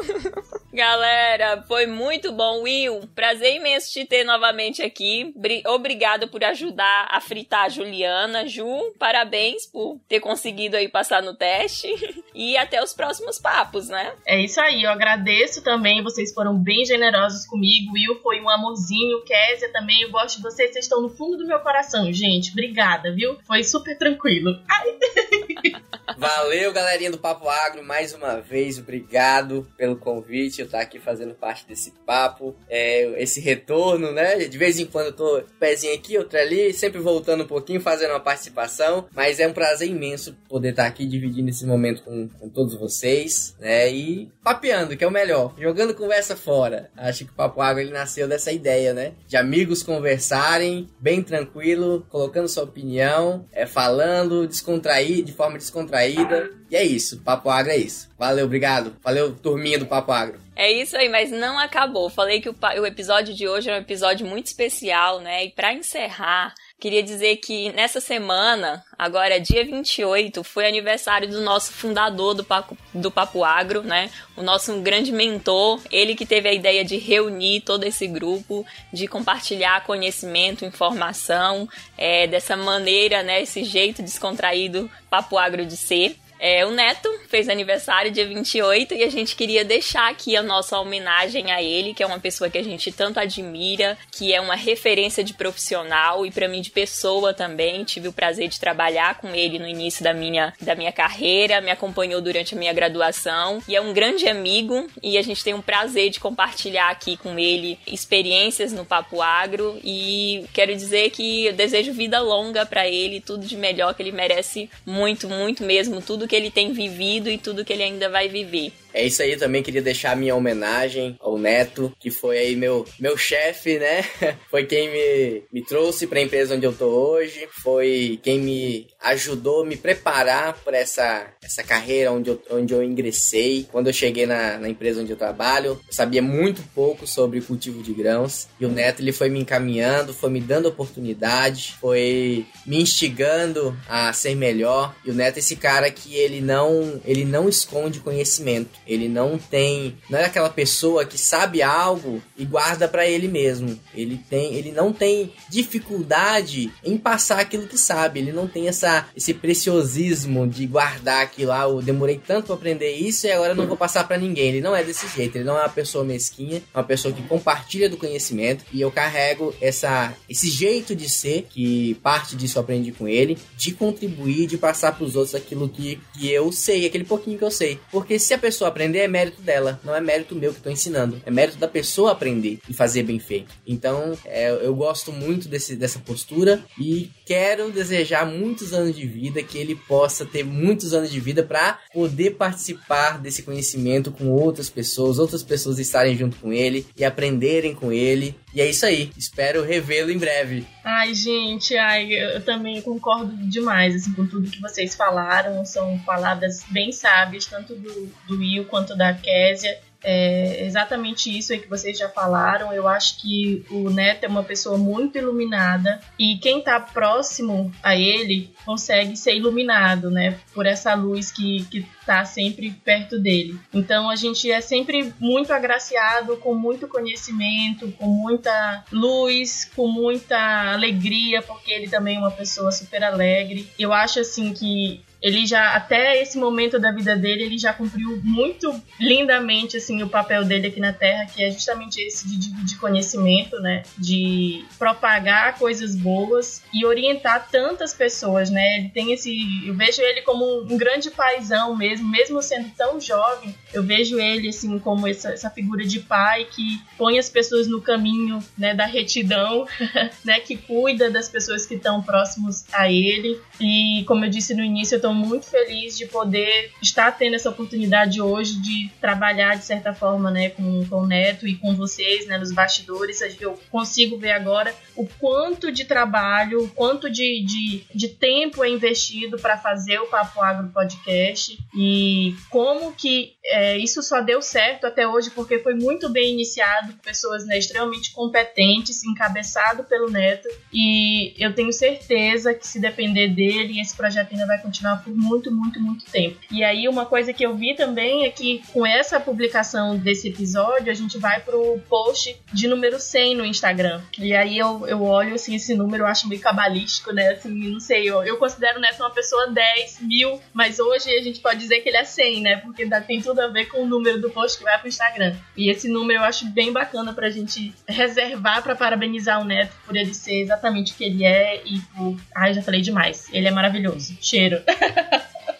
Galera, 0.73 1.63
foi 1.67 1.85
muito 1.85 2.31
bom. 2.31 2.61
Will, 2.61 3.01
prazer 3.13 3.55
imenso 3.55 3.91
te 3.91 4.05
ter 4.05 4.23
novamente 4.23 4.81
aqui. 4.81 5.33
Obrigada 5.67 6.27
por 6.27 6.43
ajudar 6.43 7.07
a 7.11 7.19
fritar 7.19 7.65
a 7.65 7.69
Juliana. 7.69 8.47
Ju, 8.47 8.93
parabéns 8.97 9.69
por 9.69 9.99
ter 10.07 10.21
conseguido 10.21 10.77
aí 10.77 10.87
passar 10.87 11.21
no 11.21 11.35
teste. 11.35 11.89
E 12.33 12.57
até 12.57 12.81
os 12.81 12.93
próximos 12.93 13.39
papos, 13.39 13.87
né? 13.87 14.13
É 14.25 14.39
isso 14.39 14.59
aí, 14.59 14.83
eu 14.83 14.89
agradeço 14.89 15.63
também. 15.63 16.03
Vocês 16.03 16.33
foram 16.33 16.57
bem 16.57 16.85
generosos 16.85 17.45
comigo. 17.45 17.93
Will 17.93 18.19
foi 18.21 18.41
um 18.41 18.49
amorzinho. 18.49 19.23
Késia 19.23 19.71
também, 19.71 20.01
eu 20.03 20.11
gosto 20.11 20.37
de 20.37 20.43
vocês. 20.43 20.71
Vocês 20.71 20.85
estão 20.85 21.01
no 21.01 21.09
fundo 21.09 21.37
do 21.37 21.47
meu 21.47 21.59
coração, 21.59 22.11
gente. 22.11 22.51
Obrigada, 22.51 23.13
viu? 23.13 23.37
Foi 23.45 23.63
super 23.63 23.97
tranquilo. 23.97 24.59
Ai. 24.69 25.81
Valeu, 26.17 26.71
galerinha 26.73 27.11
do 27.11 27.17
Papo 27.17 27.49
Agro, 27.49 27.83
mais 27.83 28.13
uma 28.13 28.39
vez. 28.39 28.77
Obrigado 28.77 29.67
pelo 29.77 29.95
convite 29.95 30.59
eu 30.59 30.65
estar 30.65 30.81
aqui 30.81 30.99
fazendo 30.99 31.33
parte 31.33 31.65
desse 31.65 31.91
papo, 32.05 32.55
é, 32.69 33.21
esse 33.21 33.39
retorno, 33.39 34.11
né? 34.11 34.35
De 34.37 34.57
vez 34.57 34.79
em 34.79 34.85
quando 34.85 35.07
eu 35.07 35.13
tô 35.13 35.43
pezinho 35.59 35.95
aqui, 35.95 36.17
outro 36.17 36.37
ali, 36.37 36.73
sempre 36.73 36.99
voltando 36.99 37.43
um 37.43 37.47
pouquinho, 37.47 37.81
fazendo 37.81 38.11
uma 38.11 38.19
participação, 38.19 39.07
mas 39.13 39.39
é 39.39 39.47
um 39.47 39.53
prazer 39.53 39.87
imenso 39.87 40.35
poder 40.47 40.69
estar 40.69 40.85
aqui 40.85 41.05
dividindo 41.05 41.49
esse 41.49 41.65
momento 41.65 42.03
com, 42.03 42.20
com 42.27 42.49
todos 42.49 42.75
vocês, 42.75 43.55
né? 43.59 43.91
E 43.91 44.31
papeando, 44.43 44.95
que 44.95 45.03
é 45.03 45.07
o 45.07 45.11
melhor, 45.11 45.53
jogando 45.57 45.93
conversa 45.93 46.35
fora. 46.35 46.89
Acho 46.95 47.25
que 47.25 47.31
o 47.31 47.35
Papo 47.35 47.61
Água 47.61 47.81
ele 47.81 47.91
nasceu 47.91 48.27
dessa 48.27 48.51
ideia, 48.51 48.93
né? 48.93 49.13
De 49.27 49.37
amigos 49.37 49.83
conversarem, 49.83 50.89
bem 50.99 51.21
tranquilo, 51.21 52.05
colocando 52.09 52.47
sua 52.47 52.63
opinião, 52.63 53.45
é, 53.51 53.65
falando, 53.65 54.47
descontrair, 54.47 55.23
de 55.23 55.33
forma 55.33 55.57
descontraída. 55.57 56.49
E 56.69 56.75
é 56.75 56.83
isso, 56.83 57.21
Papo 57.21 57.49
Agro 57.49 57.71
é 57.71 57.77
isso. 57.77 58.09
Valeu, 58.17 58.45
obrigado. 58.45 58.95
Valeu, 59.03 59.35
turminha 59.35 59.77
do 59.77 59.85
Papo 59.85 60.11
Agro. 60.11 60.39
É 60.55 60.71
isso 60.71 60.95
aí, 60.95 61.09
mas 61.09 61.31
não 61.31 61.57
acabou. 61.57 62.09
Falei 62.09 62.39
que 62.39 62.49
o, 62.49 62.55
o 62.79 62.85
episódio 62.85 63.33
de 63.33 63.47
hoje 63.47 63.69
é 63.69 63.73
um 63.73 63.77
episódio 63.77 64.27
muito 64.27 64.47
especial, 64.47 65.19
né? 65.19 65.45
E 65.45 65.49
para 65.49 65.73
encerrar, 65.73 66.53
Queria 66.81 67.03
dizer 67.03 67.35
que 67.35 67.71
nessa 67.73 68.01
semana, 68.01 68.83
agora 68.97 69.39
dia 69.39 69.63
28, 69.63 70.43
foi 70.43 70.67
aniversário 70.67 71.29
do 71.29 71.39
nosso 71.39 71.71
fundador 71.71 72.33
do 72.33 72.43
Papo, 72.43 72.75
do 72.91 73.11
Papo 73.11 73.43
Agro, 73.43 73.83
né? 73.83 74.09
O 74.35 74.41
nosso 74.41 74.75
grande 74.81 75.11
mentor, 75.11 75.79
ele 75.91 76.15
que 76.15 76.25
teve 76.25 76.49
a 76.49 76.53
ideia 76.53 76.83
de 76.83 76.97
reunir 76.97 77.61
todo 77.61 77.83
esse 77.83 78.07
grupo, 78.07 78.65
de 78.91 79.07
compartilhar 79.07 79.85
conhecimento, 79.85 80.65
informação, 80.65 81.69
é, 81.95 82.25
dessa 82.25 82.57
maneira, 82.57 83.21
né? 83.21 83.43
Esse 83.43 83.63
jeito 83.63 84.01
descontraído 84.01 84.89
Papo 85.07 85.37
Agro 85.37 85.63
de 85.63 85.77
ser. 85.77 86.17
É, 86.43 86.65
o 86.65 86.71
Neto 86.71 87.07
fez 87.29 87.47
aniversário 87.47 88.09
dia 88.09 88.27
28 88.27 88.95
e 88.95 89.03
a 89.03 89.11
gente 89.11 89.35
queria 89.35 89.63
deixar 89.63 90.09
aqui 90.09 90.35
a 90.35 90.41
nossa 90.41 90.79
homenagem 90.79 91.51
a 91.51 91.61
ele, 91.61 91.93
que 91.93 92.01
é 92.01 92.05
uma 92.05 92.19
pessoa 92.19 92.49
que 92.49 92.57
a 92.57 92.63
gente 92.63 92.91
tanto 92.91 93.19
admira, 93.19 93.95
que 94.11 94.33
é 94.33 94.41
uma 94.41 94.55
referência 94.55 95.23
de 95.23 95.35
profissional 95.35 96.25
e 96.25 96.31
para 96.31 96.47
mim 96.47 96.59
de 96.59 96.71
pessoa 96.71 97.31
também. 97.31 97.83
Tive 97.83 98.07
o 98.07 98.13
prazer 98.13 98.47
de 98.47 98.59
trabalhar 98.59 99.19
com 99.19 99.35
ele 99.35 99.59
no 99.59 99.67
início 99.67 100.03
da 100.03 100.15
minha, 100.15 100.51
da 100.59 100.73
minha 100.73 100.91
carreira, 100.91 101.61
me 101.61 101.69
acompanhou 101.69 102.19
durante 102.19 102.55
a 102.55 102.57
minha 102.57 102.73
graduação 102.73 103.61
e 103.67 103.75
é 103.75 103.81
um 103.81 103.93
grande 103.93 104.27
amigo 104.27 104.87
e 105.03 105.19
a 105.19 105.21
gente 105.21 105.43
tem 105.43 105.53
um 105.53 105.61
prazer 105.61 106.09
de 106.09 106.19
compartilhar 106.19 106.89
aqui 106.89 107.17
com 107.17 107.37
ele 107.37 107.77
experiências 107.85 108.73
no 108.73 108.83
Papo 108.83 109.21
Agro 109.21 109.79
e 109.83 110.43
quero 110.53 110.75
dizer 110.75 111.11
que 111.11 111.45
eu 111.45 111.53
desejo 111.53 111.93
vida 111.93 112.19
longa 112.19 112.65
para 112.65 112.87
ele, 112.87 113.21
tudo 113.21 113.45
de 113.45 113.55
melhor 113.55 113.93
que 113.93 114.01
ele 114.01 114.11
merece 114.11 114.67
muito, 114.83 115.29
muito 115.29 115.63
mesmo, 115.63 116.01
tudo 116.01 116.30
que 116.31 116.35
ele 116.37 116.49
tem 116.49 116.71
vivido 116.71 117.29
e 117.29 117.37
tudo 117.37 117.65
que 117.65 117.73
ele 117.73 117.83
ainda 117.83 118.07
vai 118.07 118.29
viver. 118.29 118.71
É 118.93 119.05
isso 119.05 119.21
aí, 119.21 119.35
também 119.37 119.63
queria 119.63 119.81
deixar 119.81 120.15
minha 120.15 120.35
homenagem 120.35 121.17
ao 121.19 121.37
Neto, 121.37 121.93
que 121.99 122.11
foi 122.11 122.37
aí 122.37 122.55
meu, 122.55 122.85
meu 122.99 123.17
chefe, 123.17 123.79
né? 123.79 124.03
Foi 124.49 124.65
quem 124.65 124.91
me, 124.91 125.43
me 125.51 125.65
trouxe 125.65 126.05
para 126.05 126.19
a 126.19 126.21
empresa 126.21 126.55
onde 126.55 126.65
eu 126.65 126.73
tô 126.73 126.87
hoje, 126.87 127.47
foi 127.63 128.19
quem 128.21 128.39
me 128.39 128.87
ajudou 129.01 129.63
a 129.63 129.65
me 129.65 129.77
preparar 129.77 130.53
para 130.63 130.77
essa, 130.77 131.27
essa 131.41 131.63
carreira 131.63 132.11
onde 132.11 132.29
eu, 132.29 132.41
onde 132.49 132.73
eu 132.73 132.83
ingressei. 132.83 133.67
Quando 133.71 133.87
eu 133.87 133.93
cheguei 133.93 134.25
na, 134.25 134.57
na 134.57 134.69
empresa 134.69 135.01
onde 135.01 135.11
eu 135.11 135.17
trabalho, 135.17 135.79
eu 135.87 135.93
sabia 135.93 136.21
muito 136.21 136.61
pouco 136.75 137.07
sobre 137.07 137.41
cultivo 137.41 137.81
de 137.81 137.93
grãos 137.93 138.47
e 138.59 138.65
o 138.65 138.69
Neto 138.69 139.01
ele 139.01 139.13
foi 139.13 139.29
me 139.29 139.39
encaminhando, 139.39 140.13
foi 140.13 140.29
me 140.29 140.41
dando 140.41 140.67
oportunidade, 140.67 141.75
foi 141.79 142.45
me 142.65 142.81
instigando 142.81 143.77
a 143.87 144.11
ser 144.13 144.35
melhor. 144.35 144.95
E 145.05 145.11
o 145.11 145.13
Neto 145.13 145.37
é 145.37 145.39
esse 145.39 145.55
cara 145.55 145.89
que 145.89 146.15
ele 146.15 146.41
não, 146.41 147.01
ele 147.05 147.25
não 147.25 147.47
esconde 147.47 147.99
conhecimento. 147.99 148.80
Ele 148.85 149.07
não 149.07 149.37
tem, 149.37 149.97
não 150.09 150.19
é 150.19 150.25
aquela 150.25 150.49
pessoa 150.49 151.05
que 151.05 151.17
sabe 151.17 151.61
algo 151.61 152.21
e 152.37 152.45
guarda 152.45 152.87
para 152.87 153.07
ele 153.07 153.27
mesmo. 153.27 153.79
Ele 153.93 154.19
tem, 154.29 154.55
ele 154.55 154.71
não 154.71 154.91
tem 154.91 155.33
dificuldade 155.49 156.71
em 156.83 156.97
passar 156.97 157.39
aquilo 157.39 157.67
que 157.67 157.77
sabe. 157.77 158.19
Ele 158.19 158.31
não 158.31 158.47
tem 158.47 158.67
essa 158.67 159.07
esse 159.15 159.33
preciosismo 159.33 160.47
de 160.47 160.65
guardar 160.65 161.23
aquilo 161.23 161.49
lá. 161.49 161.63
Ah, 161.63 161.69
eu 161.69 161.81
demorei 161.81 162.19
tanto 162.25 162.47
para 162.47 162.55
aprender 162.55 162.91
isso 162.91 163.27
e 163.27 163.31
agora 163.31 163.53
não 163.53 163.67
vou 163.67 163.77
passar 163.77 164.07
para 164.07 164.17
ninguém. 164.17 164.49
Ele 164.49 164.61
não 164.61 164.75
é 164.75 164.83
desse 164.83 165.07
jeito. 165.07 165.35
Ele 165.35 165.43
não 165.43 165.57
é 165.57 165.61
uma 165.61 165.69
pessoa 165.69 166.03
mesquinha, 166.03 166.63
é 166.73 166.77
uma 166.77 166.83
pessoa 166.83 167.13
que 167.13 167.21
compartilha 167.23 167.89
do 167.89 167.97
conhecimento 167.97 168.65
e 168.71 168.81
eu 168.81 168.91
carrego 168.91 169.53
essa 169.61 170.13
esse 170.29 170.49
jeito 170.49 170.95
de 170.95 171.09
ser 171.09 171.47
que 171.49 171.95
parte 171.95 172.35
disso 172.35 172.57
eu 172.57 172.61
aprendi 172.61 172.91
com 172.91 173.07
ele, 173.07 173.37
de 173.57 173.71
contribuir, 173.71 174.47
de 174.47 174.57
passar 174.57 174.93
para 174.93 175.05
os 175.05 175.15
outros 175.15 175.35
aquilo 175.35 175.69
que, 175.69 175.99
que 176.13 176.31
eu 176.31 176.51
sei, 176.51 176.85
aquele 176.85 177.03
pouquinho 177.03 177.37
que 177.37 177.43
eu 177.43 177.51
sei. 177.51 177.79
Porque 177.91 178.17
se 178.17 178.33
a 178.33 178.37
pessoa 178.37 178.70
aprender 178.71 178.99
é 178.99 179.07
mérito 179.07 179.41
dela, 179.41 179.79
não 179.83 179.95
é 179.95 180.01
mérito 180.01 180.35
meu 180.35 180.51
que 180.51 180.57
estou 180.57 180.71
ensinando. 180.71 181.21
É 181.25 181.31
mérito 181.31 181.57
da 181.57 181.67
pessoa 181.67 182.11
aprender 182.11 182.59
e 182.67 182.73
fazer 182.73 183.03
bem 183.03 183.19
feito. 183.19 183.53
Então, 183.65 184.17
é, 184.25 184.49
eu 184.49 184.73
gosto 184.75 185.11
muito 185.11 185.47
desse, 185.47 185.75
dessa 185.75 185.99
postura 185.99 186.63
e 186.79 187.11
quero 187.25 187.71
desejar 187.71 188.25
muitos 188.25 188.73
anos 188.73 188.95
de 188.95 189.05
vida, 189.05 189.43
que 189.43 189.57
ele 189.57 189.75
possa 189.75 190.25
ter 190.25 190.43
muitos 190.43 190.93
anos 190.93 191.11
de 191.11 191.19
vida 191.19 191.43
para 191.43 191.79
poder 191.93 192.31
participar 192.31 193.19
desse 193.19 193.43
conhecimento 193.43 194.11
com 194.11 194.29
outras 194.29 194.69
pessoas, 194.69 195.19
outras 195.19 195.43
pessoas 195.43 195.79
estarem 195.79 196.17
junto 196.17 196.37
com 196.37 196.51
ele 196.51 196.85
e 196.97 197.03
aprenderem 197.03 197.73
com 197.73 197.91
ele. 197.91 198.35
E 198.53 198.61
é 198.61 198.69
isso 198.69 198.85
aí. 198.85 199.11
Espero 199.17 199.63
revê-lo 199.63 200.11
em 200.11 200.17
breve. 200.17 200.65
Ai, 200.83 201.13
gente, 201.13 201.77
ai, 201.77 202.11
eu 202.11 202.43
também 202.43 202.81
concordo 202.81 203.35
demais 203.47 203.95
assim, 203.95 204.13
com 204.13 204.25
tudo 204.25 204.49
que 204.49 204.59
vocês 204.59 204.95
falaram. 204.95 205.63
São 205.63 205.99
palavras 205.99 206.63
bem 206.69 206.91
sábias, 206.91 207.45
tanto 207.45 207.75
do, 207.75 208.11
do 208.27 208.37
Will 208.39 208.65
quanto 208.65 208.95
da 208.95 209.13
Késia. 209.13 209.79
É 210.03 210.65
exatamente 210.65 211.35
isso 211.35 211.53
aí 211.53 211.59
que 211.59 211.69
vocês 211.69 211.97
já 211.97 212.09
falaram. 212.09 212.73
Eu 212.73 212.87
acho 212.87 213.21
que 213.21 213.65
o 213.69 213.89
Neto 213.89 214.23
é 214.23 214.27
uma 214.27 214.43
pessoa 214.43 214.77
muito 214.77 215.17
iluminada 215.17 215.99
e 216.17 216.37
quem 216.37 216.59
está 216.59 216.79
próximo 216.79 217.71
a 217.83 217.95
ele 217.95 218.53
consegue 218.65 219.15
ser 219.15 219.35
iluminado, 219.35 220.09
né? 220.09 220.39
Por 220.53 220.65
essa 220.65 220.93
luz 220.93 221.31
que, 221.31 221.65
que 221.65 221.85
tá 222.05 222.25
sempre 222.25 222.71
perto 222.71 223.19
dele. 223.19 223.59
Então 223.73 224.09
a 224.09 224.15
gente 224.15 224.51
é 224.51 224.61
sempre 224.61 225.13
muito 225.19 225.53
agraciado 225.53 226.37
com 226.37 226.53
muito 226.53 226.87
conhecimento, 226.87 227.91
com 227.93 228.07
muita 228.07 228.83
luz, 228.91 229.69
com 229.75 229.87
muita 229.87 230.73
alegria, 230.73 231.41
porque 231.41 231.71
ele 231.71 231.89
também 231.89 232.17
é 232.17 232.19
uma 232.19 232.31
pessoa 232.31 232.71
super 232.71 233.03
alegre. 233.03 233.69
Eu 233.77 233.93
acho 233.93 234.19
assim 234.19 234.53
que 234.53 235.01
ele 235.21 235.45
já 235.45 235.75
até 235.75 236.21
esse 236.21 236.37
momento 236.37 236.79
da 236.79 236.91
vida 236.91 237.15
dele 237.15 237.43
ele 237.43 237.57
já 237.57 237.71
cumpriu 237.71 238.19
muito 238.23 238.73
lindamente 238.99 239.77
assim 239.77 240.01
o 240.01 240.09
papel 240.09 240.43
dele 240.43 240.67
aqui 240.67 240.79
na 240.79 240.91
Terra 240.91 241.25
que 241.25 241.43
é 241.43 241.51
justamente 241.51 242.01
esse 242.01 242.27
de 242.27 242.37
dividir 242.37 242.79
conhecimento 242.79 243.59
né? 243.59 243.83
De 243.97 244.65
propagar 244.79 245.57
coisas 245.57 245.95
boas 245.95 246.63
e 246.73 246.85
orientar 246.85 247.47
tantas 247.51 247.93
pessoas 247.93 248.49
né? 248.49 248.77
Ele 248.77 248.89
tem 248.89 249.13
esse 249.13 249.31
eu 249.67 249.75
vejo 249.75 250.01
ele 250.01 250.21
como 250.21 250.63
um 250.63 250.77
grande 250.77 251.11
paizão 251.11 251.75
mesmo 251.75 252.09
mesmo 252.09 252.41
sendo 252.41 252.69
tão 252.75 252.99
jovem 252.99 253.55
eu 253.73 253.83
vejo 253.83 254.19
ele 254.19 254.49
assim 254.49 254.79
como 254.79 255.07
essa, 255.07 255.29
essa 255.29 255.49
figura 255.49 255.85
de 255.85 255.99
pai 255.99 256.45
que 256.45 256.81
põe 256.97 257.19
as 257.19 257.29
pessoas 257.29 257.67
no 257.67 257.81
caminho 257.81 258.39
né 258.57 258.73
da 258.73 258.85
retidão 258.85 259.67
né? 260.25 260.39
Que 260.39 260.57
cuida 260.57 261.09
das 261.09 261.29
pessoas 261.29 261.65
que 261.65 261.75
estão 261.75 262.01
próximos 262.01 262.65
a 262.73 262.89
ele. 262.89 263.39
E 263.59 264.03
como 264.07 264.25
eu 264.25 264.29
disse 264.29 264.53
no 264.53 264.63
início 264.63 264.95
eu 264.95 265.01
tô 265.01 265.10
muito 265.13 265.45
feliz 265.45 265.97
de 265.97 266.05
poder 266.05 266.71
estar 266.81 267.11
tendo 267.11 267.35
essa 267.35 267.49
oportunidade 267.49 268.21
hoje 268.21 268.61
de 268.61 268.89
trabalhar 268.99 269.55
de 269.57 269.65
certa 269.65 269.93
forma, 269.93 270.31
né, 270.31 270.49
com, 270.49 270.85
com 270.87 271.01
o 271.01 271.07
Neto 271.07 271.47
e 271.47 271.55
com 271.55 271.75
vocês, 271.75 272.27
né, 272.27 272.37
nos 272.37 272.51
bastidores. 272.51 273.21
Eu 273.39 273.59
consigo 273.69 274.17
ver 274.17 274.31
agora 274.31 274.73
o 274.95 275.07
quanto 275.19 275.71
de 275.71 275.85
trabalho, 275.85 276.63
o 276.63 276.69
quanto 276.69 277.09
de, 277.09 277.43
de, 277.43 277.83
de 277.93 278.07
tempo 278.09 278.63
é 278.63 278.69
investido 278.69 279.37
para 279.37 279.57
fazer 279.57 279.99
o 279.99 280.07
Papo 280.07 280.41
Agro 280.41 280.69
Podcast 280.69 281.57
e 281.75 282.35
como 282.49 282.93
que 282.93 283.33
é, 283.43 283.77
isso 283.77 284.01
só 284.03 284.21
deu 284.21 284.41
certo 284.41 284.85
até 284.85 285.07
hoje 285.07 285.29
porque 285.31 285.59
foi 285.59 285.73
muito 285.73 286.09
bem 286.09 286.33
iniciado, 286.33 286.93
pessoas 287.03 287.45
né, 287.45 287.57
extremamente 287.57 288.11
competentes, 288.11 289.03
encabeçado 289.03 289.83
pelo 289.83 290.09
Neto 290.09 290.47
e 290.71 291.33
eu 291.37 291.53
tenho 291.53 291.71
certeza 291.71 292.53
que 292.53 292.67
se 292.67 292.79
depender 292.79 293.29
dele, 293.29 293.79
esse 293.79 293.95
projeto 293.95 294.31
ainda 294.31 294.45
vai 294.45 294.61
continuar 294.61 295.00
por 295.03 295.15
muito, 295.15 295.51
muito, 295.51 295.79
muito 295.79 296.05
tempo. 296.05 296.37
E 296.51 296.63
aí 296.63 296.87
uma 296.87 297.05
coisa 297.05 297.33
que 297.33 297.43
eu 297.43 297.55
vi 297.55 297.75
também 297.75 298.25
é 298.25 298.29
que 298.29 298.61
com 298.71 298.85
essa 298.85 299.19
publicação 299.19 299.97
desse 299.97 300.29
episódio, 300.29 300.91
a 300.91 300.95
gente 300.95 301.17
vai 301.17 301.39
pro 301.41 301.79
post 301.89 302.35
de 302.53 302.67
número 302.67 302.99
100 302.99 303.35
no 303.35 303.45
Instagram. 303.45 304.01
E 304.17 304.33
aí 304.33 304.57
eu, 304.57 304.87
eu 304.87 305.03
olho 305.03 305.35
assim, 305.35 305.55
esse 305.55 305.75
número, 305.75 306.03
eu 306.03 306.07
acho 306.07 306.27
meio 306.27 306.41
cabalístico, 306.41 307.11
né? 307.11 307.29
Assim, 307.29 307.49
não 307.49 307.79
sei, 307.79 308.09
eu, 308.09 308.23
eu 308.23 308.37
considero 308.37 308.77
o 308.77 308.81
Neto 308.81 309.01
uma 309.01 309.09
pessoa 309.09 309.49
10 309.49 310.01
mil, 310.01 310.39
mas 310.53 310.79
hoje 310.79 311.09
a 311.09 311.21
gente 311.21 311.39
pode 311.39 311.59
dizer 311.59 311.79
que 311.81 311.89
ele 311.89 311.97
é 311.97 312.03
100, 312.03 312.41
né? 312.41 312.57
Porque 312.57 312.87
tem 313.07 313.21
tudo 313.21 313.39
a 313.39 313.47
ver 313.47 313.65
com 313.65 313.83
o 313.83 313.87
número 313.87 314.19
do 314.19 314.29
post 314.29 314.57
que 314.57 314.63
vai 314.63 314.77
pro 314.77 314.87
Instagram. 314.87 315.35
E 315.55 315.69
esse 315.69 315.87
número 315.87 316.19
eu 316.19 316.23
acho 316.23 316.45
bem 316.47 316.71
bacana 316.71 317.13
pra 317.13 317.29
gente 317.29 317.73
reservar 317.87 318.61
para 318.61 318.75
parabenizar 318.75 319.41
o 319.41 319.45
Neto 319.45 319.75
por 319.85 319.95
ele 319.95 320.13
ser 320.13 320.41
exatamente 320.41 320.93
o 320.93 320.95
que 320.95 321.03
ele 321.03 321.23
é 321.23 321.61
e 321.65 321.79
por. 321.95 322.17
Ai, 322.35 322.53
já 322.53 322.61
falei 322.61 322.81
demais. 322.81 323.27
Ele 323.31 323.47
é 323.47 323.51
maravilhoso. 323.51 324.17
Cheiro. 324.21 324.61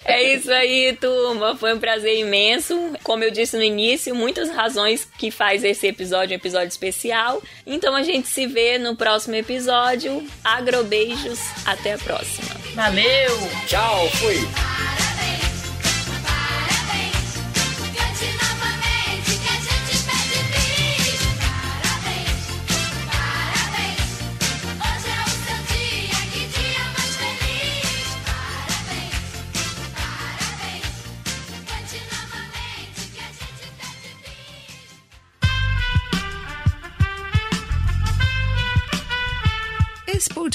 É 0.04 0.34
isso 0.36 0.52
aí, 0.52 0.98
turma. 1.00 1.56
Foi 1.56 1.74
um 1.74 1.80
prazer 1.80 2.18
imenso. 2.18 2.92
Como 3.04 3.24
eu 3.24 3.32
disse 3.32 3.56
no 3.56 3.64
início, 3.64 4.14
muitas 4.14 4.50
razões 4.50 5.08
que 5.18 5.32
faz 5.32 5.64
esse 5.64 5.88
episódio 5.88 6.34
um 6.34 6.38
episódio 6.38 6.68
especial. 6.68 7.42
Então 7.66 7.96
a 7.96 8.04
gente 8.04 8.28
se 8.28 8.46
vê 8.48 8.78
no 8.78 8.96
próximo 8.96 9.36
episódio. 9.36 10.26
Agrobeijos. 10.44 11.40
Até 11.66 11.94
a 11.94 11.98
próxima. 11.98 12.50
Valeu! 12.76 13.38
Tchau, 13.68 14.10
fui! 14.16 15.01